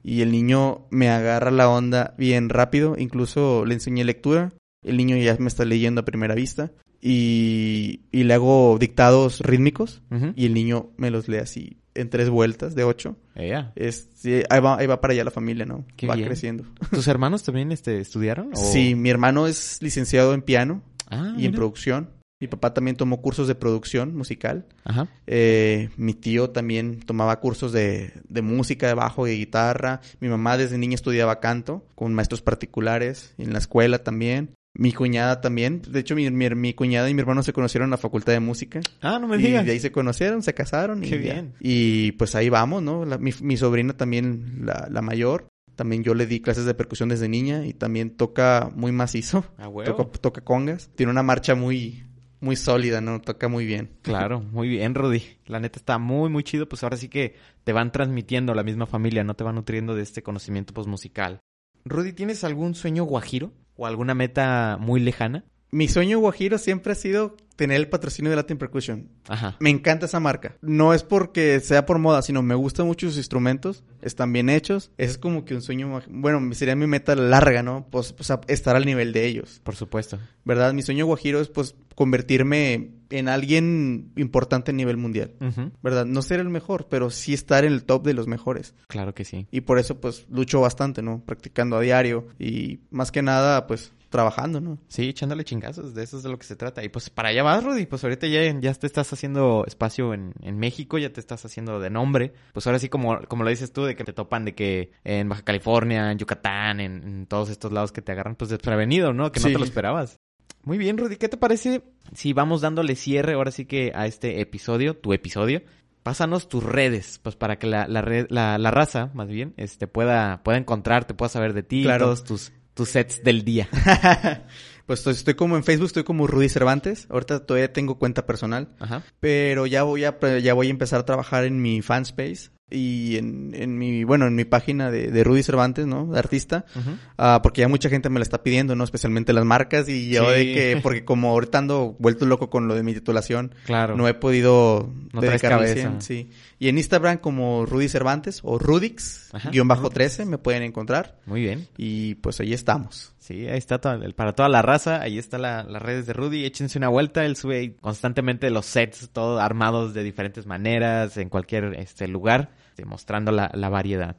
[0.04, 2.94] Y el niño me agarra la onda bien rápido.
[2.98, 4.52] Incluso le enseñé lectura.
[4.82, 6.70] El niño ya me está leyendo a primera vista.
[7.00, 10.02] Y, y le hago dictados rítmicos.
[10.36, 13.16] Y el niño me los lee así en tres vueltas de ocho.
[13.34, 13.72] Ella.
[13.74, 15.84] Es, sí, ahí, va, ahí va para allá la familia, ¿no?
[15.96, 16.28] Qué va bien.
[16.28, 16.64] creciendo.
[16.92, 18.50] ¿Tus hermanos también este, estudiaron?
[18.54, 22.10] o- Sí, mi hermano es licenciado en piano Ah, y en producción.
[22.40, 24.66] Mi papá también tomó cursos de producción musical.
[24.84, 25.08] Ajá.
[25.26, 30.00] Eh, mi tío también tomaba cursos de, de música, de bajo y guitarra.
[30.20, 33.34] Mi mamá desde niña estudiaba canto con maestros particulares.
[33.38, 34.50] En la escuela también.
[34.74, 35.82] Mi cuñada también.
[35.88, 38.40] De hecho, mi, mi, mi cuñada y mi hermano se conocieron en la facultad de
[38.40, 38.80] música.
[39.02, 39.66] Ah, no me y digas.
[39.66, 41.02] de ahí se conocieron, se casaron.
[41.02, 41.54] y Qué bien.
[41.58, 43.04] Y pues ahí vamos, ¿no?
[43.04, 45.48] La- mi, mi sobrina también, la, la mayor.
[45.74, 49.44] También yo le di clases de percusión desde niña y también toca muy macizo.
[49.58, 49.96] A huevo.
[49.96, 50.90] Toca, toca congas.
[50.94, 52.04] Tiene una marcha muy,
[52.40, 53.20] muy sólida, ¿no?
[53.20, 53.90] Toca muy bien.
[54.02, 55.22] Claro, muy bien, Rudy.
[55.46, 56.68] La neta está muy, muy chido.
[56.68, 60.02] Pues ahora sí que te van transmitiendo la misma familia, no te van nutriendo de
[60.02, 61.40] este conocimiento pues, musical.
[61.84, 63.52] Rudy, ¿tienes algún sueño guajiro?
[63.76, 65.44] ¿O alguna meta muy lejana?
[65.70, 69.08] Mi sueño guajiro siempre ha sido tener el patrocinio de Latin Percussion.
[69.26, 69.56] Ajá.
[69.58, 70.56] Me encanta esa marca.
[70.62, 73.82] No es porque sea por moda, sino me gustan mucho sus instrumentos.
[74.00, 74.92] Están bien hechos.
[74.96, 76.00] Ese es como que un sueño...
[76.08, 77.88] Bueno, sería mi meta larga, ¿no?
[77.90, 79.60] Pues, pues, estar al nivel de ellos.
[79.64, 80.20] Por supuesto.
[80.44, 80.72] ¿Verdad?
[80.72, 85.34] Mi sueño guajiro es pues convertirme en alguien importante a nivel mundial.
[85.82, 86.06] ¿Verdad?
[86.06, 88.76] No ser el mejor, pero sí estar en el top de los mejores.
[88.86, 89.48] Claro que sí.
[89.50, 91.24] Y por eso pues lucho bastante, ¿no?
[91.26, 94.78] Practicando a diario y más que nada pues trabajando, ¿no?
[94.88, 96.82] Sí, echándole chingazos, de eso es de lo que se trata.
[96.84, 97.86] Y pues para allá vas, Rudy.
[97.86, 101.80] Pues ahorita ya, ya te estás haciendo espacio en, en México, ya te estás haciendo
[101.80, 102.32] de nombre.
[102.52, 105.28] Pues ahora sí, como, como lo dices tú, de que te topan de que en
[105.28, 109.30] Baja California, en Yucatán, en, en todos estos lados que te agarran, pues desprevenido, ¿no?
[109.32, 109.52] Que no Sí.
[109.52, 110.16] te lo esperabas.
[110.64, 111.16] Muy bien, Rudy.
[111.16, 111.82] ¿Qué te parece
[112.14, 115.62] si vamos dándole cierre ahora sí que a este episodio, tu episodio?
[116.02, 119.86] Pásanos tus redes, pues para que la, la, red- la, la raza, más bien, este,
[119.86, 122.06] pueda, pueda encontrarte, pueda saber de ti, Claro.
[122.06, 123.68] todos tus, tus sets del día.
[124.86, 127.08] Pues estoy, estoy como en Facebook, estoy como Rudy Cervantes.
[127.10, 129.02] Ahorita todavía tengo cuenta personal, Ajá.
[129.20, 133.52] pero ya voy a ya voy a empezar a trabajar en mi fanspace y en,
[133.54, 136.06] en mi bueno en mi página de, de Rudy Cervantes, ¿no?
[136.06, 136.64] De artista.
[136.76, 136.90] Ujú.
[137.16, 138.84] Ah, porque ya mucha gente me la está pidiendo, ¿no?
[138.84, 140.36] Especialmente las marcas y yo Sí.
[140.38, 143.96] de que, porque como ahorita ando vuelto loco con lo de mi titulación, Claro.
[143.96, 145.88] no he podido No dedicarme cabeza.
[145.88, 146.30] 100, sí.
[146.58, 149.50] Y en Instagram como Rudy Cervantes o Rudix, Ajá.
[149.50, 151.18] guion bajo 13, me pueden encontrar.
[151.26, 151.68] Muy bien.
[151.76, 153.12] Y pues ahí estamos.
[153.28, 155.02] Sí, ahí está todo para toda la raza.
[155.02, 156.46] Ahí está la- las redes de Rudy.
[156.46, 157.26] Échense una vuelta.
[157.26, 162.48] Él sube constantemente los sets, todos armados de diferentes maneras, en cualquier este, lugar,
[162.86, 164.16] mostrando la, la variedad.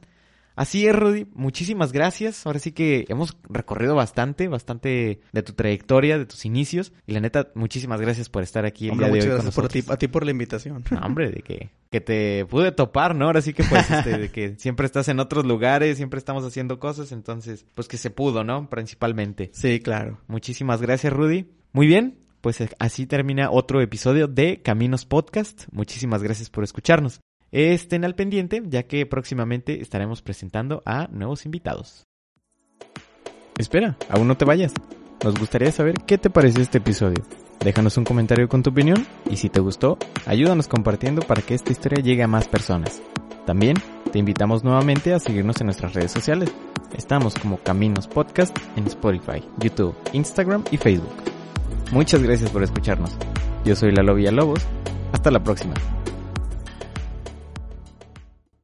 [0.56, 1.26] Así es, Rudy.
[1.34, 2.46] Muchísimas gracias.
[2.46, 6.92] Ahora sí que hemos recorrido bastante, bastante de tu trayectoria, de tus inicios.
[7.06, 9.44] Y la neta, muchísimas gracias por estar aquí el Hombre, día de muchas hoy con
[9.44, 10.84] gracias por ti, a ti por la invitación.
[10.90, 13.26] No, hombre, de que, que te pude topar, ¿no?
[13.26, 16.78] Ahora sí que pues, este, de que siempre estás en otros lugares, siempre estamos haciendo
[16.78, 18.68] cosas, entonces, pues que se pudo, ¿no?
[18.68, 19.50] Principalmente.
[19.54, 20.20] Sí, claro.
[20.26, 21.46] Muchísimas gracias, Rudy.
[21.72, 25.64] Muy bien, pues así termina otro episodio de Caminos Podcast.
[25.72, 27.20] Muchísimas gracias por escucharnos.
[27.52, 32.06] Estén al pendiente, ya que próximamente estaremos presentando a nuevos invitados.
[33.58, 34.72] Espera, aún no te vayas.
[35.22, 37.22] Nos gustaría saber qué te pareció este episodio.
[37.62, 41.72] Déjanos un comentario con tu opinión y si te gustó, ayúdanos compartiendo para que esta
[41.72, 43.02] historia llegue a más personas.
[43.44, 43.76] También
[44.12, 46.50] te invitamos nuevamente a seguirnos en nuestras redes sociales.
[46.96, 51.12] Estamos como Caminos Podcast en Spotify, YouTube, Instagram y Facebook.
[51.92, 53.14] Muchas gracias por escucharnos.
[53.64, 54.60] Yo soy Lalo Villalobos.
[55.12, 55.74] Hasta la próxima.